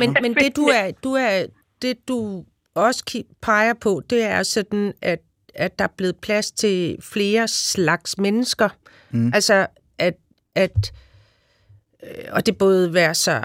[0.00, 1.46] Men, men det, du er, du er,
[1.82, 2.44] det, du
[2.74, 5.20] også peger på, det er sådan, at,
[5.56, 8.68] at der er blevet plads til flere slags mennesker.
[9.10, 9.30] Mm.
[9.34, 9.66] Altså,
[9.98, 10.14] at,
[10.54, 10.92] at
[12.02, 13.42] øh, og det både være så,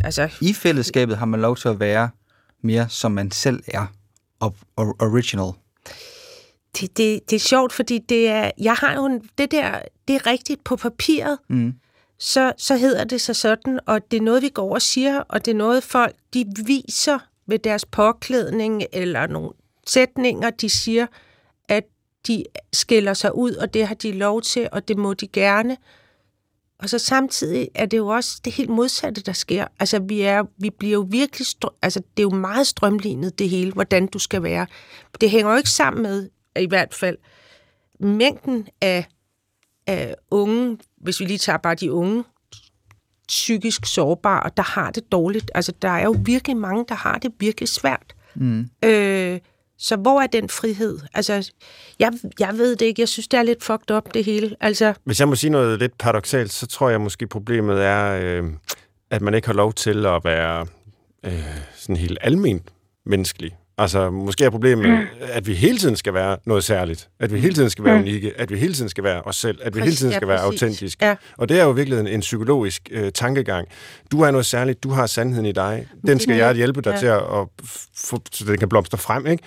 [0.00, 2.10] altså, I fællesskabet har man lov til at være
[2.62, 3.86] mere, som man selv er.
[4.40, 5.52] Og, original.
[6.80, 10.16] det, det, det er sjovt, fordi det er, jeg har jo en, det der, det
[10.16, 11.74] er rigtigt på papiret, Mm.
[12.18, 15.44] så, så hedder det sig sådan, og det er noget, vi går og siger, og
[15.44, 19.50] det er noget, folk de viser ved deres påklædning, eller nogle
[19.86, 21.06] sætninger, de siger,
[22.26, 25.76] de skiller sig ud, og det har de lov til, og det må de gerne.
[26.78, 29.66] Og så samtidig er det jo også det helt modsatte, der sker.
[29.80, 31.46] Altså, vi, er, vi bliver jo virkelig...
[31.82, 34.66] Altså, det er jo meget strømlignet, det hele, hvordan du skal være.
[35.20, 37.16] Det hænger jo ikke sammen med, i hvert fald,
[38.00, 39.06] mængden af,
[39.86, 42.24] af unge, hvis vi lige tager bare de unge,
[43.28, 45.50] psykisk sårbare, der har det dårligt.
[45.54, 48.14] Altså, der er jo virkelig mange, der har det virkelig svært.
[48.34, 48.70] Mm.
[48.84, 49.40] Øh,
[49.80, 50.98] så hvor er den frihed?
[51.14, 51.52] Altså,
[51.98, 53.00] jeg, jeg ved det ikke.
[53.00, 54.56] Jeg synes, det er lidt fucked up, det hele.
[54.60, 58.44] Altså, Hvis jeg må sige noget lidt paradoxalt, så tror jeg måske problemet er, øh,
[59.10, 60.66] at man ikke har lov til at være
[61.24, 61.44] øh,
[61.76, 62.60] sådan helt almen
[63.06, 63.56] menneskelig.
[63.80, 67.08] Altså, måske er problemet, at vi hele tiden skal være noget særligt.
[67.20, 68.32] At vi hele tiden skal være unikke.
[68.36, 69.58] At vi hele tiden skal være os selv.
[69.62, 70.62] At vi hele tiden Ja, skal være præcis.
[70.62, 71.06] autentiske.
[71.06, 71.14] Ja.
[71.38, 73.68] Og det er jo virkelig en, en psykologisk øh, tankegang.
[74.12, 74.82] Du er noget særligt.
[74.82, 75.86] Du har sandheden i dig.
[76.06, 76.98] Den skal jeg hjælpe dig Ja.
[76.98, 77.46] til at, at
[77.96, 79.42] få, så den kan blomstre frem, ikke?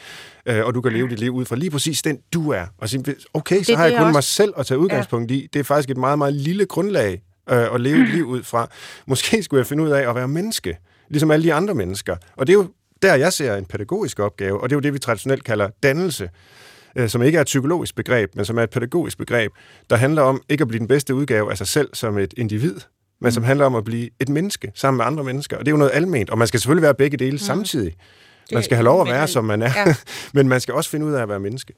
[0.46, 2.66] Øh, og du kan leve dit liv ud fra lige præcis den, du er.
[2.78, 3.04] Og sige,
[3.34, 4.14] okay, så Det har jeg kun også.
[4.14, 5.48] mig selv at tage udgangspunkt i.
[5.54, 8.70] Det er faktisk et meget, meget lille grundlag øh, at leve et liv ud fra.
[9.08, 10.78] Måske skulle jeg finde ud af at være menneske,
[11.10, 12.16] ligesom alle de andre mennesker.
[12.38, 12.68] Og det er jo
[13.04, 16.30] der, jeg ser en pædagogisk opgave, og det er jo det, vi traditionelt kalder dannelse,
[16.95, 19.51] øh, som ikke er et psykologisk begreb, men som er et pædagogisk begreb,
[19.89, 22.76] der handler om ikke at blive den bedste udgave af sig selv som et individ,
[23.22, 25.58] men som handler om at blive et menneske sammen med andre mennesker.
[25.58, 27.38] Og det er jo noget alment, og man skal selvfølgelig være begge dele mm.
[27.38, 27.95] samtidig.
[28.54, 29.95] Man skal have lov at være, som man er, Ja.
[30.34, 31.74] men man skal også finde ud af at være menneske.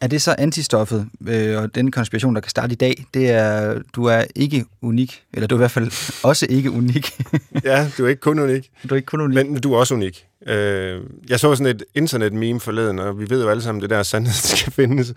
[0.00, 3.78] Er det så antistoffet, øh, og den konspiration, der kan starte i dag, det er,
[3.94, 5.90] du er ikke unik, eller du er i hvert fald
[6.30, 7.20] også ikke unik.
[7.64, 9.50] Ja, du er ikke kun unik, du er ikke kun unik.
[9.50, 10.26] men du er også unik.
[10.46, 14.02] Øh, jeg så sådan et internet-meme forleden, og vi ved jo alle sammen, det der
[14.02, 15.14] sandhed skal findes,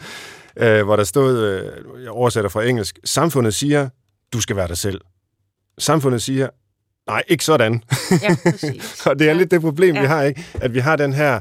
[0.58, 3.90] øh, hvor der stod, øh, jeg oversætter fra engelsk, samfundet siger,
[4.34, 5.02] du skal være dig selv.
[5.80, 6.50] Samfundet siger,
[7.08, 7.84] nej, ikke sådan.
[8.22, 9.02] ja, præcis.
[9.08, 9.38] Og det er Ja.
[9.38, 10.02] lidt det problem, ja.
[10.02, 10.46] vi har, ikke?
[10.54, 11.40] At vi har den her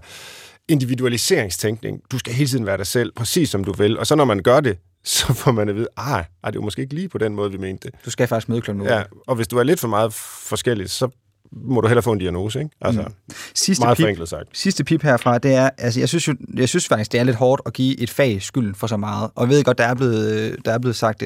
[0.68, 2.00] individualiseringstænkning.
[2.10, 3.98] Du skal hele tiden være dig selv, præcis som du vil.
[3.98, 6.64] Og så når man gør det, så får man at vide, ah, ej, det var
[6.64, 7.98] måske ikke lige på den måde, vi mente det.
[8.04, 8.94] Du skal faktisk møde klokken 8.
[8.94, 11.08] Ja, og hvis du er lidt for meget forskellig, så
[11.52, 12.70] må du hellere få en diagnose, ikke?
[12.80, 13.34] Altså, mm.
[13.54, 14.48] Sidste meget pip, forenklet sagt.
[14.52, 17.36] sidste pip herfra, det er, altså jeg synes, jo, jeg synes faktisk, det er lidt
[17.36, 19.30] hårdt at give et fag skylden for så meget.
[19.34, 21.22] Og jeg ved godt, der er blevet, der er blevet sagt,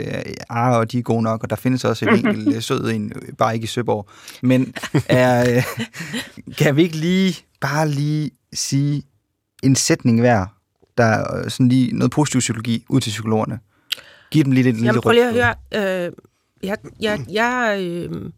[0.50, 3.12] ah, og de er gode nok, og der findes også en enkelt øh, sød en,
[3.16, 4.08] øh, bare ikke i Søborg.
[4.42, 4.74] Men
[5.08, 5.62] er, øh,
[6.58, 9.02] kan vi ikke lige, bare lige sige
[9.62, 10.46] en sætning hver,
[10.98, 13.58] der er sådan lige noget positiv psykologi ud til psykologerne?
[14.30, 16.06] Giv dem lige lidt en Jamen, lille prøv lige at høre.
[16.06, 16.12] Øh,
[16.62, 18.30] jeg, jeg, jeg, øh,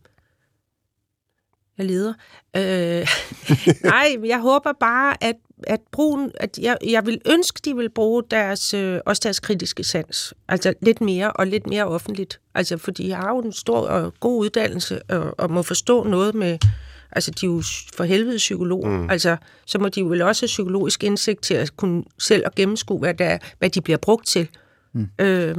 [1.79, 2.13] jeg leder.
[2.57, 3.07] Øh,
[3.93, 8.23] nej, jeg håber bare, at, at brugen, at jeg, jeg vil ønske, de vil bruge
[8.31, 10.35] deres, øh, også deres kritiske sans.
[10.49, 12.41] Altså lidt mere og lidt mere offentligt.
[12.55, 16.35] Altså, fordi jeg har jo en stor og god uddannelse og, og må forstå noget
[16.35, 16.59] med,
[17.13, 17.63] altså de er jo
[17.97, 18.91] for helvede psykologer.
[18.91, 19.11] Mm.
[19.11, 19.37] Altså,
[19.67, 22.99] så må de jo vel også have psykologisk indsigt til at kunne selv at gennemskue,
[22.99, 24.49] hvad, der, hvad de bliver brugt til.
[24.95, 25.09] Mm.
[25.19, 25.57] Øh,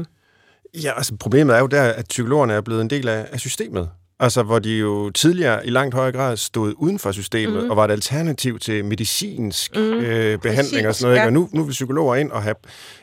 [0.83, 3.89] Ja, altså problemet er jo der, at psykologerne er blevet en del af, af systemet.
[4.23, 7.69] Altså, hvor de jo tidligere i langt højere grad stod uden for systemet, mm.
[7.69, 9.81] og var et alternativ til medicinsk mm.
[9.81, 11.21] øh, behandling og sådan noget.
[11.21, 11.25] ja.
[11.25, 12.55] Og nu, nu vil psykologer ind og have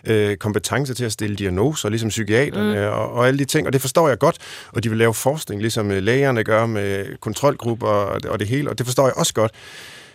[0.06, 2.92] øh, kompetence til at stille diagnoser, ligesom psykiaterne mm.
[2.92, 3.66] og, og alle de ting.
[3.66, 4.36] Og det forstår jeg godt.
[4.72, 8.48] Og de vil lave forskning, ligesom øh, lægerne gør med kontrolgrupper og, det- og det
[8.48, 8.70] hele.
[8.70, 9.52] Og det forstår jeg også godt.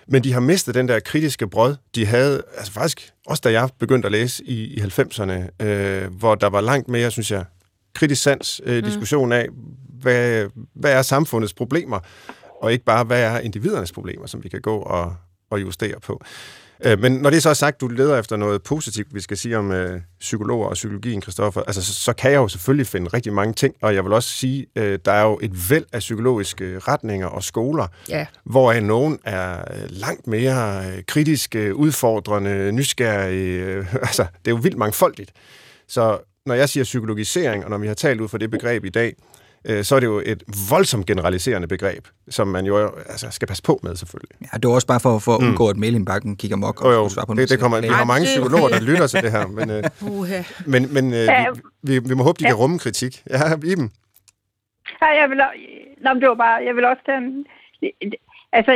[0.07, 3.69] Men de har mistet den der kritiske brød, de havde, altså faktisk også da jeg
[3.79, 7.43] begyndte at læse i, i 90'erne, øh, hvor der var langt mere, synes jeg,
[7.95, 9.47] kritisk sans øh, diskussion af,
[10.01, 11.99] hvad, hvad er samfundets problemer,
[12.61, 15.15] og ikke bare, hvad er individernes problemer, som vi kan gå og,
[15.49, 16.21] og justere på.
[16.85, 19.57] Øh, men når det så er sagt, du leder efter noget positivt, vi skal sige
[19.57, 23.33] om øh, psykologer og psykologien, Christoffer, altså så, så kan jeg jo selvfølgelig finde rigtig
[23.33, 26.79] mange ting, og jeg vil også sige, øh, der er jo et væld af psykologiske
[26.79, 28.25] retninger og skoler, ja.
[28.43, 33.63] hvor nogen er øh, langt mere øh, kritiske, udfordrende, nysgerrige.
[33.63, 35.31] øh, Altså, det er jo vildt mangfoldigt.
[35.87, 38.89] Så når jeg siger psykologisering, og når vi har talt ud fra det begreb i
[38.89, 39.15] dag,
[39.65, 43.63] øh, så er det jo et voldsomt generaliserende begreb, som man jo altså, skal passe
[43.63, 44.35] på med, selvfølgelig.
[44.41, 46.91] Ja, det var også bare for, for at undgå, at mailindbakken kigger mok og Jo,
[46.91, 49.31] jo, skulle svare på det, det kommer, vi har mange psykologer, der lytter til det
[49.31, 49.83] her, men, øh,
[50.19, 50.41] Uha.
[50.65, 51.29] men, men øh,
[51.83, 53.23] vi, vi, vi må håbe, de kan rumme kritik.
[53.29, 53.39] Ja,
[53.71, 53.91] Iben.
[55.01, 55.37] Ja, jeg vil,
[56.03, 57.43] nå, det var bare, jeg vil også gerne...
[58.51, 58.71] Altså,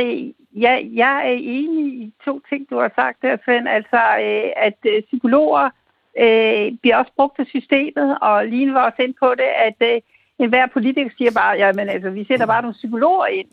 [0.56, 3.68] jeg, jeg er enig i to ting, du har sagt der, Svend.
[3.68, 5.70] Altså, øh, at øh, psykologer
[6.24, 10.00] øh, bliver også brugt til systemet, og Line var også ind på det, at øh,
[10.40, 13.48] enhver politiker siger bare, jamen altså, vi sætter bare nogle psykologer ind.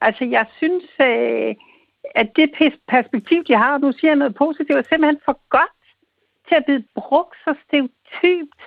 [0.00, 1.54] Altså, jeg synes, øh,
[2.14, 5.38] at det pers- perspektiv, de har, og nu siger jeg noget positivt, er simpelthen for
[5.48, 5.76] godt
[6.48, 8.60] til at blive brugt så stereotypt,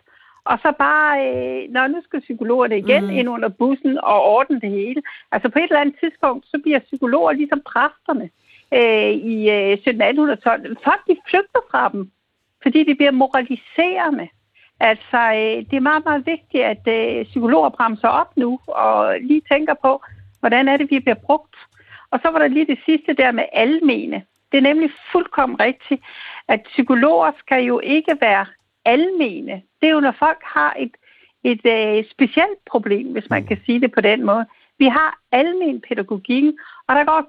[0.45, 3.09] og så bare, øh, når nu skal psykologerne igen mm.
[3.09, 5.01] ind under bussen og ordne det hele.
[5.31, 8.29] Altså på et eller andet tidspunkt, så bliver psykologer ligesom præsterne
[8.73, 10.77] øh, i øh, 1700-1800-tallet.
[10.83, 12.11] Folk, de flygter fra dem,
[12.63, 14.27] fordi de bliver moraliserende.
[14.79, 19.41] Altså, øh, det er meget, meget vigtigt, at øh, psykologer bremser op nu og lige
[19.51, 20.03] tænker på,
[20.39, 21.55] hvordan er det, vi bliver brugt.
[22.11, 24.23] Og så var der lige det sidste der med almene.
[24.51, 26.01] Det er nemlig fuldkommen rigtigt,
[26.47, 28.45] at psykologer skal jo ikke være
[28.85, 29.61] almene.
[29.81, 30.91] Det er jo, når folk har et,
[31.43, 34.45] et øh, specielt problem, hvis man kan sige det på den måde.
[34.79, 36.57] Vi har almen pædagogikken,
[36.87, 37.21] og der går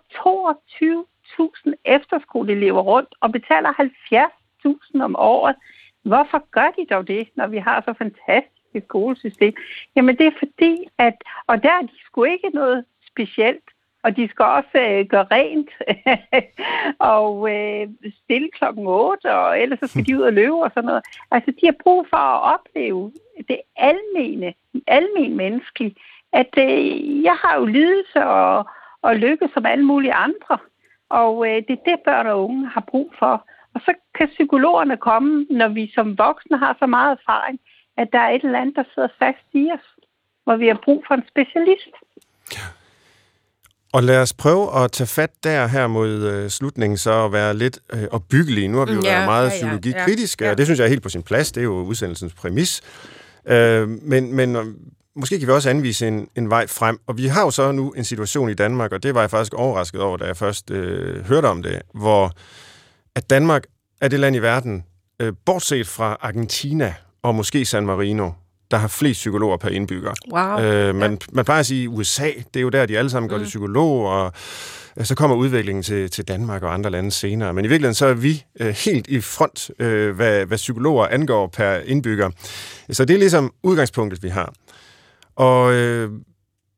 [1.68, 3.72] 22.000 efterskoleelever rundt og betaler
[4.96, 5.56] 70.000 om året.
[6.08, 9.54] Hvorfor gør de dog det, når vi har så fantastisk et skolesystem?
[9.96, 13.64] Jamen det er fordi, at, og der er de sgu ikke noget specielt,
[14.02, 15.70] og de skal også øh, gøre rent
[17.14, 17.88] og øh,
[18.24, 21.04] stille klokken 8, og ellers så skal de ud og løbe og sådan noget.
[21.30, 23.12] Altså, de har brug for at opleve
[23.48, 24.54] det almene,
[24.86, 25.96] almen menneskelige,
[26.32, 28.66] at øh, jeg har jo lidelse og,
[29.02, 30.58] og lykke som alle mulige andre,
[31.08, 33.48] og øh, det er det, børn og unge har brug for.
[33.74, 37.60] Og så kan psykologerne komme, når vi som voksne har så meget erfaring,
[37.96, 39.86] at der er et eller andet, der sidder fast i os,
[40.44, 41.94] hvor vi har brug for en specialist.
[43.92, 47.54] Og lad os prøve at tage fat der her mod øh, slutningen, så at være
[47.54, 48.68] lidt øh, opbyggelige.
[48.68, 50.50] Nu har vi jo Mm, ja, ja, været meget ja, ja, psykologikritiske, ja.
[50.50, 51.52] og det synes jeg er helt på sin plads.
[51.52, 52.82] Det er jo udsendelsens præmis.
[53.46, 54.64] Øh, men men øh,
[55.14, 56.98] måske kan vi også anvise en, en vej frem.
[57.06, 59.54] Og vi har jo så nu en situation i Danmark, og det var jeg faktisk
[59.54, 62.32] overrasket over, da jeg først øh, hørte om det, hvor
[63.14, 63.64] at Danmark
[64.00, 64.84] er det land i verden,
[65.20, 68.30] øh, bortset fra Argentina og måske San Marino,
[68.70, 70.12] der har flest psykologer per indbygger.
[70.32, 70.64] Wow.
[70.64, 71.16] Øh, man, ja.
[71.32, 73.42] man plejer at sige USA, det er jo der, de alle sammen går mm.
[73.42, 74.32] til psykolog, og
[74.96, 77.54] øh, så kommer udviklingen til, til Danmark og andre lande senere.
[77.54, 81.46] Men i virkeligheden så er vi øh, helt i front, øh, hvad, hvad psykologer angår
[81.46, 82.30] per indbygger.
[82.90, 84.52] Så det er ligesom udgangspunktet, vi har.
[85.36, 86.10] Og øh,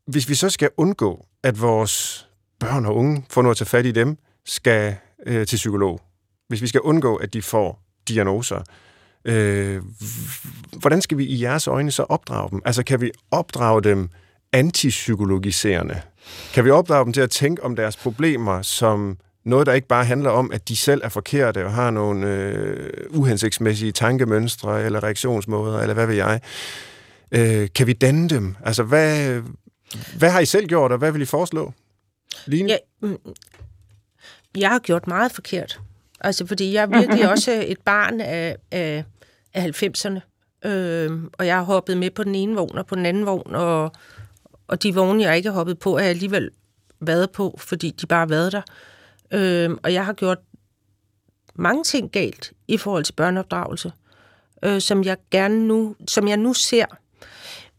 [0.07, 2.27] hvis vi så skal undgå, at vores
[2.61, 4.17] børn og unge, får noget at tage fat i dem,
[4.47, 6.01] skal øh, til psykolog,
[6.51, 8.63] hvis vi skal undgå, at de får diagnoser,
[9.25, 9.83] Øh,
[10.81, 12.63] hvordan skal vi i jeres øjne så opdrage dem?
[12.65, 14.11] Altså, kan vi opdrage dem
[14.53, 16.01] antipsykologiserende?
[16.55, 20.05] Kan vi opdrage dem til at tænke om deres problemer som noget, der ikke bare
[20.05, 25.81] handler om, at de selv er forkerte og har nogle øh, uhensigtsmæssige tankemønstre eller reaktionsmåder,
[25.81, 26.41] eller hvad ved jeg?
[27.33, 28.57] Øh, kan vi danne dem?
[28.65, 29.43] Altså, hvad,
[30.19, 31.73] hvad har I selv gjort, og hvad vil I foreslå?
[32.47, 32.69] Line?
[32.69, 33.35] Ja, mm, mm.
[34.57, 35.81] jeg har gjort meget forkert.
[36.21, 39.05] Altså, fordi jeg er virkelig også et barn af, af,
[39.55, 40.21] af 90'erne.
[40.69, 43.55] Øh, og jeg har hoppet med på den ene vogn og på den anden vogn,
[43.55, 43.93] og,
[44.69, 46.51] og de vogne, jeg ikke har hoppet på, er jeg alligevel
[47.01, 48.63] været på, fordi de bare har været der.
[49.33, 50.39] Øh, og jeg har gjort
[51.55, 53.93] mange ting galt i forhold til børneopdragelse,
[54.65, 56.87] øh, som jeg gerne nu, som jeg nu ser.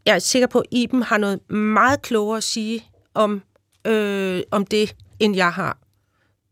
[0.05, 3.41] Jeg er sikker på, at Iben har noget meget klogere at sige om,
[3.87, 5.77] øh, om det, end jeg har.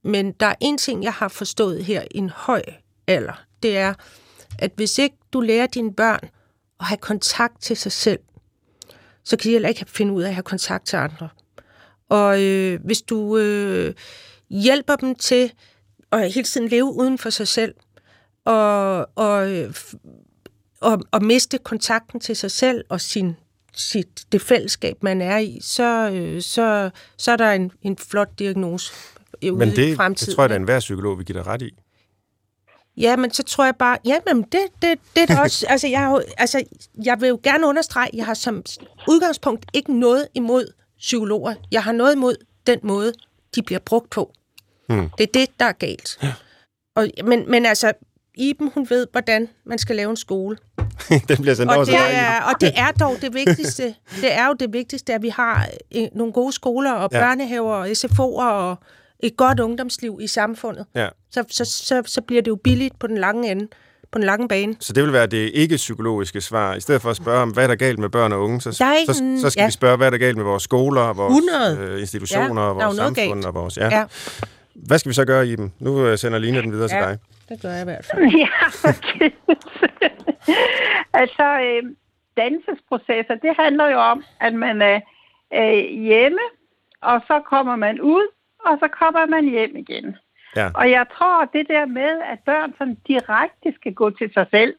[0.03, 2.61] Men der er en ting, jeg har forstået her i en høj
[3.07, 3.43] alder.
[3.63, 3.93] Det er,
[4.59, 6.29] at hvis ikke du lærer dine børn
[6.79, 8.19] at have kontakt til sig selv,
[9.23, 11.29] så kan de heller ikke finde ud af at have kontakt til andre.
[12.09, 13.93] Og øh, hvis du øh,
[14.49, 15.51] hjælper dem til
[16.11, 17.75] at hele tiden leve uden for sig selv,
[18.45, 19.73] og, og, øh,
[20.81, 23.35] og, og miste kontakten til sig selv og sin,
[23.73, 28.39] sit, det fællesskab, man er i, så, øh, så, så er der en, en flot
[28.39, 28.93] diagnose
[29.43, 30.29] ude Men i det, fremtiden.
[30.29, 31.69] det tror jeg, at enhver psykolog vil give dig ret i.
[32.97, 35.87] Ja, men så tror jeg bare, ja, men det, det, det er da også, altså
[35.87, 36.63] jeg, jo, altså
[37.05, 38.63] jeg vil jo gerne understrege, jeg har som
[39.09, 41.53] udgangspunkt ikke noget imod psykologer.
[41.71, 42.35] Jeg har noget imod
[42.67, 43.13] den måde,
[43.55, 44.33] de bliver brugt på.
[44.89, 45.09] Hmm.
[45.17, 46.19] Det er det, der er galt.
[46.23, 46.33] Ja.
[46.95, 47.91] Og, men, men altså,
[48.35, 50.57] Iben, hun ved, hvordan man skal lave en skole.
[51.29, 53.95] den bliver sendt over Og til det, er, og det er dog det vigtigste.
[54.21, 57.19] Det er jo det vigtigste, at vi har øh, nogle gode skoler og Ja.
[57.19, 58.77] børnehaver og SFO'er og
[59.19, 60.85] et godt ungdomsliv i samfundet.
[60.95, 61.07] Ja.
[61.31, 63.67] Så, så, så, så bliver det jo billigt på den lange ende,
[64.11, 64.75] på den lange bane.
[64.79, 66.75] Så det vil være det ikke-psykologiske svar.
[66.75, 68.69] I stedet for at spørge om, hvad er der galt med børn og unge, så,
[68.99, 69.65] ikke så, så skal ja.
[69.67, 71.31] vi spørge, hvad er der galt med vores skoler, og vores
[71.77, 71.77] 100.
[71.93, 73.45] øh, institutioner, Ja, og vores samfund galt.
[73.45, 73.77] og vores...
[73.77, 73.89] Ja.
[73.97, 74.03] Ja,
[74.75, 75.71] Hvad skal vi så gøre i dem?
[75.79, 77.05] Nu øh, sender Line den videre til Ja.
[77.09, 77.17] dig.
[77.49, 78.23] det gør jeg i hvert fald.
[78.37, 78.47] Ja,
[78.89, 79.29] okay.
[81.21, 81.83] altså, øh,
[82.37, 84.99] dannelsesprocesser, det handler jo om, at man er
[85.53, 86.39] øh, hjemme,
[87.01, 88.27] og så kommer man ud,
[88.65, 90.17] og så kommer man hjem igen.
[90.55, 90.69] Ja.
[90.75, 94.73] Og jeg tror, det der med, at børn sådan direkte skal gå til sig selv.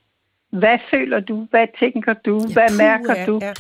[0.50, 1.46] Hvad føler du?
[1.50, 2.40] Hvad tænker du?
[2.52, 3.38] Hvad puh, mærker ja, du?
[3.42, 3.52] Ja.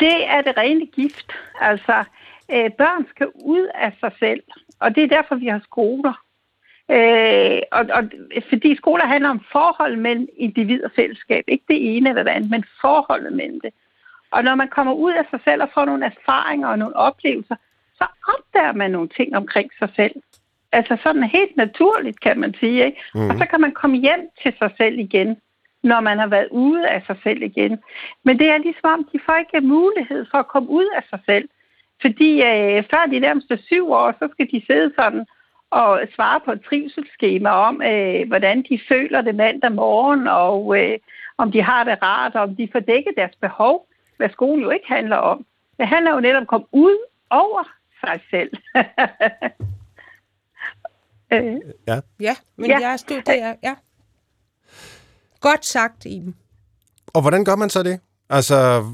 [0.00, 1.32] Det er det rene gift.
[1.60, 2.04] Altså,
[2.52, 4.42] øh, børn skal ud af sig selv,
[4.80, 6.22] og det er derfor, vi har skoler.
[6.90, 8.02] Øh, og, og,
[8.48, 11.44] fordi skoler handler om forhold mellem individ og fællesskab.
[11.48, 13.72] Ikke det ene eller det andet, men forholdet mellem det.
[14.30, 17.56] Og når man kommer ud af sig selv og får nogle erfaringer og nogle oplevelser,
[17.98, 20.14] så opdager man nogle ting omkring sig selv.
[20.72, 22.84] Altså sådan helt naturligt, kan man sige.
[22.86, 23.00] Ikke?
[23.14, 23.30] Mm.
[23.30, 25.36] Og så kan man komme hjem til sig selv igen,
[25.82, 27.78] når man har været ude af sig selv igen.
[28.24, 31.20] Men det er ligesom om, de får ikke mulighed for at komme ud af sig
[31.26, 31.48] selv.
[32.00, 35.26] Fordi øh, før de nærmeste syv år, så skal de sidde sådan
[35.70, 40.98] og svare på et trivselsskema om, øh, hvordan de føler det mandag morgen, og øh,
[41.38, 43.86] om de har det rart, og om de får dækket deres behov,
[44.16, 45.44] hvad skolen jo ikke handler om.
[45.78, 46.96] Det handler jo netop om at komme ud
[47.30, 48.50] over sig selv.
[51.32, 51.56] øh,
[51.88, 52.00] Ja.
[52.20, 52.78] Ja, men Ja.
[52.80, 53.74] jeg der, ja.
[55.40, 56.36] Godt sagt, Iben.
[57.14, 58.00] Og hvordan gør man så det?
[58.30, 58.84] Altså,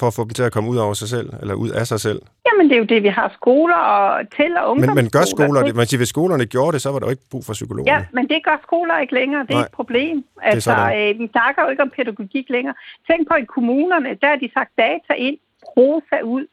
[0.00, 2.00] for at få dem til at komme ud over sig selv, eller ud af sig
[2.00, 2.22] selv.
[2.46, 5.46] jamen, det er jo det, vi har skoler og til og Men, men gør ungdomsskoler
[5.48, 5.76] skoler det?
[5.76, 7.92] Man siger, hvis skolerne gjorde det, så var der jo ikke brug for psykologer.
[7.92, 9.42] Ja, men det gør skoler ikke længere.
[9.42, 10.24] Det er Nej, et problem.
[10.42, 11.14] er Altså, sådan.
[11.14, 12.74] øh, vi snakker jo ikke om pædagogik længere.
[13.10, 15.38] Tænk på, i kommunerne, der har de sagt data ind,
[15.74, 16.46] prosa ud.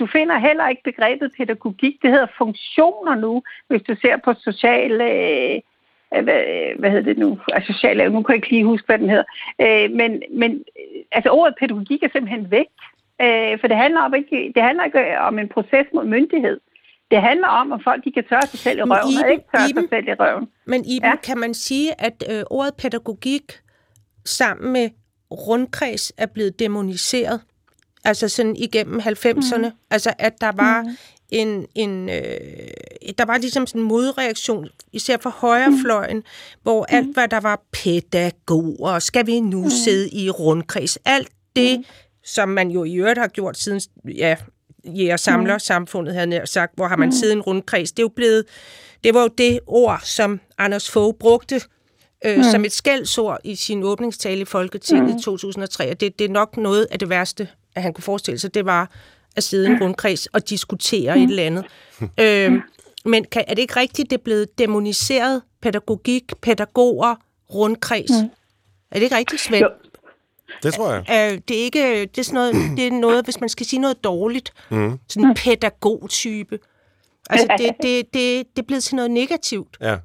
[0.00, 1.94] Du finder heller ikke begrebet pædagogik.
[2.02, 5.04] Det hedder funktioner nu, hvis du ser på sociale...
[5.04, 5.60] Øh,
[6.14, 6.40] øh, hvad,
[6.78, 7.38] hvad hedder det nu?
[7.52, 9.24] Altså sociale, nu kan jeg ikke lige huske, hvad den hedder.
[9.60, 12.66] Øh, men, men øh, altså ordet pædagogik er simpelthen væk.
[13.22, 16.60] Øh, for det handler, om ikke, det handler ikke om en proces mod myndighed.
[17.10, 19.44] Det handler om, at folk de kan tørre sig selv i røven, og Iben- ikke
[19.54, 20.48] tørre Iben- sig selv i røven.
[20.66, 21.16] Men Iben, ja.
[21.16, 23.52] kan man sige, at øh, ordet pædagogik
[24.24, 24.90] sammen med
[25.30, 27.40] rundkreds er blevet demoniseret?
[28.04, 29.56] Altså sådan igennem 90'erne?
[29.56, 29.76] Mm.
[29.90, 30.96] Altså at der var mm.
[31.30, 32.20] en, en øh,
[33.18, 36.22] der var ligesom sådan en modreaktion, især fra højrefløjen, mm.
[36.62, 39.70] hvor alt, hvad der var pædagoger, skal vi nu mm.
[39.70, 41.84] sidde i rundkreds, alt det, mm.
[42.24, 44.36] som man jo i øvrigt har gjort siden, ja,
[44.84, 47.92] jæger samler samfundet havde nær sagt, hvor har man siddet i en rundkreds.
[47.92, 48.44] Det er jo blevet,
[49.04, 51.60] det var jo det ord, som Anders Fogh brugte
[52.24, 52.42] øh, mm.
[52.42, 55.18] som et skældsord i sin åbningstale i Folketinget mm.
[55.18, 55.90] i 2003.
[55.90, 58.64] Og det, det er nok noget af det værste, at han kunne forestille sig, det
[58.64, 58.90] var
[59.36, 61.22] at sidde i en rundkreds og diskutere mm.
[61.22, 61.64] et eller andet.
[62.24, 62.60] øh,
[63.04, 65.42] men kan, er det ikke rigtigt, det er blevet demoniseret?
[65.62, 67.14] Pædagogik, pædagoger,
[67.54, 68.10] rundkreds.
[68.10, 68.30] Mm.
[68.90, 69.62] Er det ikke rigtigt, Svend?
[69.62, 69.70] Jo.
[70.62, 71.32] Det tror jeg.
[71.32, 73.80] Øh, det er ikke det er sådan noget, det er noget, hvis man skal sige
[73.80, 74.98] noget dårligt, mm.
[75.08, 76.58] sådan en pædagogtype.
[77.30, 79.76] Altså, det, det, det, det er blevet til noget negativt.
[79.80, 79.96] Ja.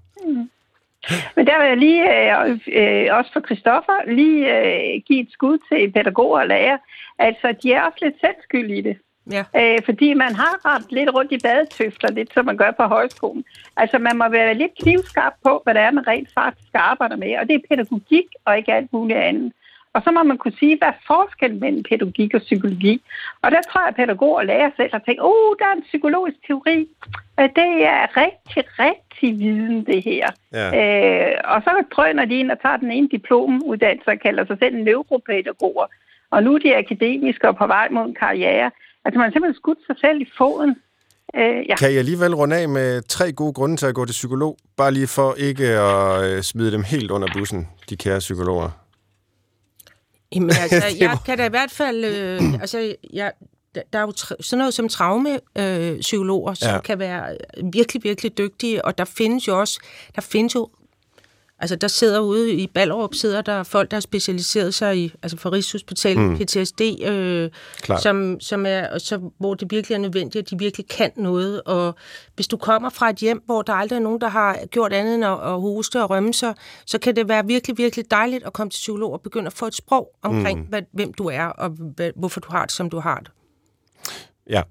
[1.35, 5.57] Men der vil jeg lige, øh, øh, også for Christoffer, lige øh, give et skud
[5.69, 6.77] til pædagoger og lærer.
[7.19, 8.97] Altså, de er også lidt selvskyld i det.
[9.31, 9.43] Ja.
[9.55, 13.43] Øh, fordi man har ret lidt rundt i badetøfler, lidt som man gør på højskolen.
[13.77, 17.37] Altså, man må være lidt knivskarp på, hvad det er, man rent faktisk arbejder med.
[17.37, 19.53] Og det er pædagogik og ikke alt muligt andet.
[19.95, 23.01] Og så må man kunne sige, hvad er forskellen mellem pædagogik og psykologi?
[23.43, 25.87] Og der tror jeg, at pædagoger og lærer selv har tænkt, oh, der er en
[25.89, 26.77] psykologisk teori.
[27.39, 30.25] Øh, Det er rigtig, rigtig viden, det her.
[30.53, 30.67] Ja.
[30.79, 34.75] Øh, og så drøner de ind og tager den ene diplomuddannelse og kalder sig selv
[34.83, 35.87] neuropædagoger.
[36.31, 38.71] Og nu er de akademiske og på vej mod en karriere.
[39.05, 40.75] Altså man har simpelthen skudt sig selv i foden.
[41.35, 41.75] Øh, ja.
[41.75, 44.57] Kan I alligevel runde af med tre gode grunde til at gå til psykolog?
[44.77, 48.84] Bare lige for ikke at øh, smide dem helt under bussen, de kære psykologer.
[50.35, 52.05] Jamen, altså, jeg kan da i hvert fald...
[52.05, 53.31] Øh, altså, jeg,
[53.75, 56.79] der er jo sådan noget som traumepsykologer, øh, psykologer, som ja.
[56.79, 57.37] kan være
[57.73, 59.79] virkelig, virkelig dygtige, og der findes jo også...
[60.15, 60.69] Der findes jo...
[61.59, 65.37] Altså, der sidder ude i Ballerup, sidder der folk, der har specialiseret sig i, altså
[65.37, 66.37] for Rigshospitalet, mm.
[66.37, 67.49] PTSD, øh,
[67.99, 71.61] som, som er, så, hvor det virkelig er nødvendigt, at de virkelig kan noget.
[71.61, 71.95] Og
[72.35, 75.15] hvis du kommer fra et hjem, hvor der aldrig er nogen, der har gjort andet
[75.15, 76.53] end at, at hoste og rømme sig,
[76.85, 79.65] så kan det være virkelig, virkelig dejligt at komme til psykolog og begynde at få
[79.65, 80.65] et sprog omkring, mm.
[80.65, 83.31] hvad, hvem du er, og hvad, hvorfor du har det, som du har det.
[84.49, 84.61] Ja.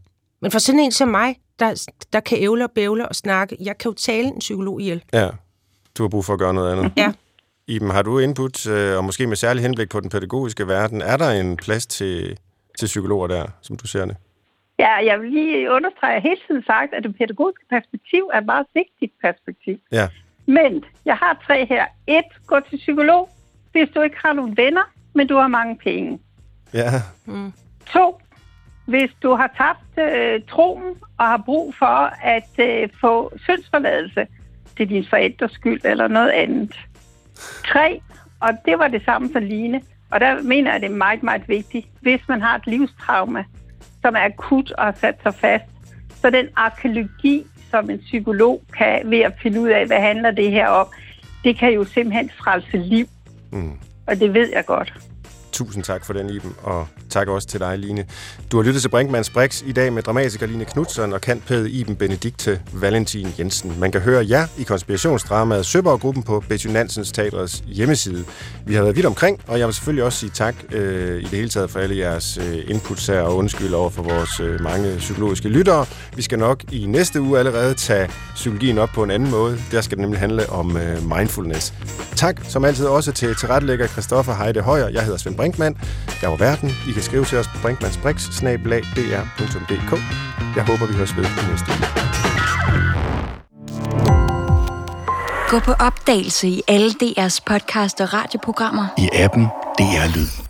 [0.43, 3.79] Men for sådan en som mig, der, der kan ævle og bævle og snakke, jeg
[3.79, 5.03] kan jo tale en psykolog ihjel.
[5.13, 5.29] Ja.
[5.99, 6.93] Du har brug for at gøre noget andet.
[6.97, 7.13] Ja.
[7.67, 11.17] Iben, har du input, øh, og måske med særlig henblik på den pædagogiske verden, er
[11.17, 12.39] der en plads til,
[12.79, 14.17] til psykologer der, som du ser det?
[14.79, 18.47] ja, jeg vil lige understrege, at hele tiden sagt, at det pædagogiske perspektiv er et
[18.47, 19.77] meget vigtigt perspektiv.
[19.93, 20.09] Ja.
[20.47, 21.87] Men jeg har tre her.
[22.07, 23.29] Et, gå til psykolog,
[23.73, 26.19] hvis du ikke har nogen venner, men du har mange penge.
[26.75, 26.91] Ja.
[27.87, 28.21] To,
[28.87, 31.97] hvis du har tabt øh, troen og har brug for
[32.35, 34.27] at øh, få syndsforladelse
[34.77, 36.81] til din forældres skyld eller noget andet.
[37.67, 38.01] Tre,
[38.41, 41.49] og det var det samme for Line, og der mener jeg, det er meget, meget
[41.49, 43.45] vigtigt, hvis man har et livstrauma,
[44.03, 45.65] som er akut og har sat sig fast,
[46.21, 50.51] så den arkeologi, som en psykolog kan ved at finde ud af, hvad handler det
[50.51, 50.87] her om,
[51.45, 53.07] det kan jo simpelthen frelse liv.
[53.53, 53.73] Mm.
[54.07, 54.95] Og det ved jeg godt.
[55.53, 58.05] Tusind tak for den, Iben, og tak også til dig, Line.
[58.53, 61.97] Du har lyttet til Brinkmanns Brix i dag med dramatiker Line Knudsen og kantpæde Iben
[61.97, 63.73] Benedikte Valentin Jensen.
[63.79, 68.25] Man kan høre jer i konspirationsdramaet Søborg-gruppen på Betty Nansens Teatrets hjemmeside.
[68.67, 71.31] Vi har været vidt omkring, og jeg vil selvfølgelig også sige tak øh, i det
[71.31, 74.97] hele taget for alle jeres øh, inputs her, og undskyld over for vores øh, mange
[74.99, 75.87] psykologiske lyttere.
[76.17, 79.59] Vi skal nok i næste uge allerede tage psykologien op på en anden måde.
[79.71, 81.75] Der skal det nemlig handle om øh, mindfulness.
[82.17, 84.89] Tak som altid også til tilrettelægger Christoffer Heide Højer.
[84.89, 85.77] Jeg hedder Svend Brinkmann.
[86.23, 86.69] Jeg var verden.
[86.89, 89.93] I kan skrive til os på brinkmannsbrix.dr.dk.
[90.57, 91.87] Jeg håber, vi høres ved i næste uge.
[95.49, 98.87] Gå på opdagelse i alle DR's podcast og radioprogrammer.
[98.99, 99.45] I appen
[99.79, 100.44] DR Lyd.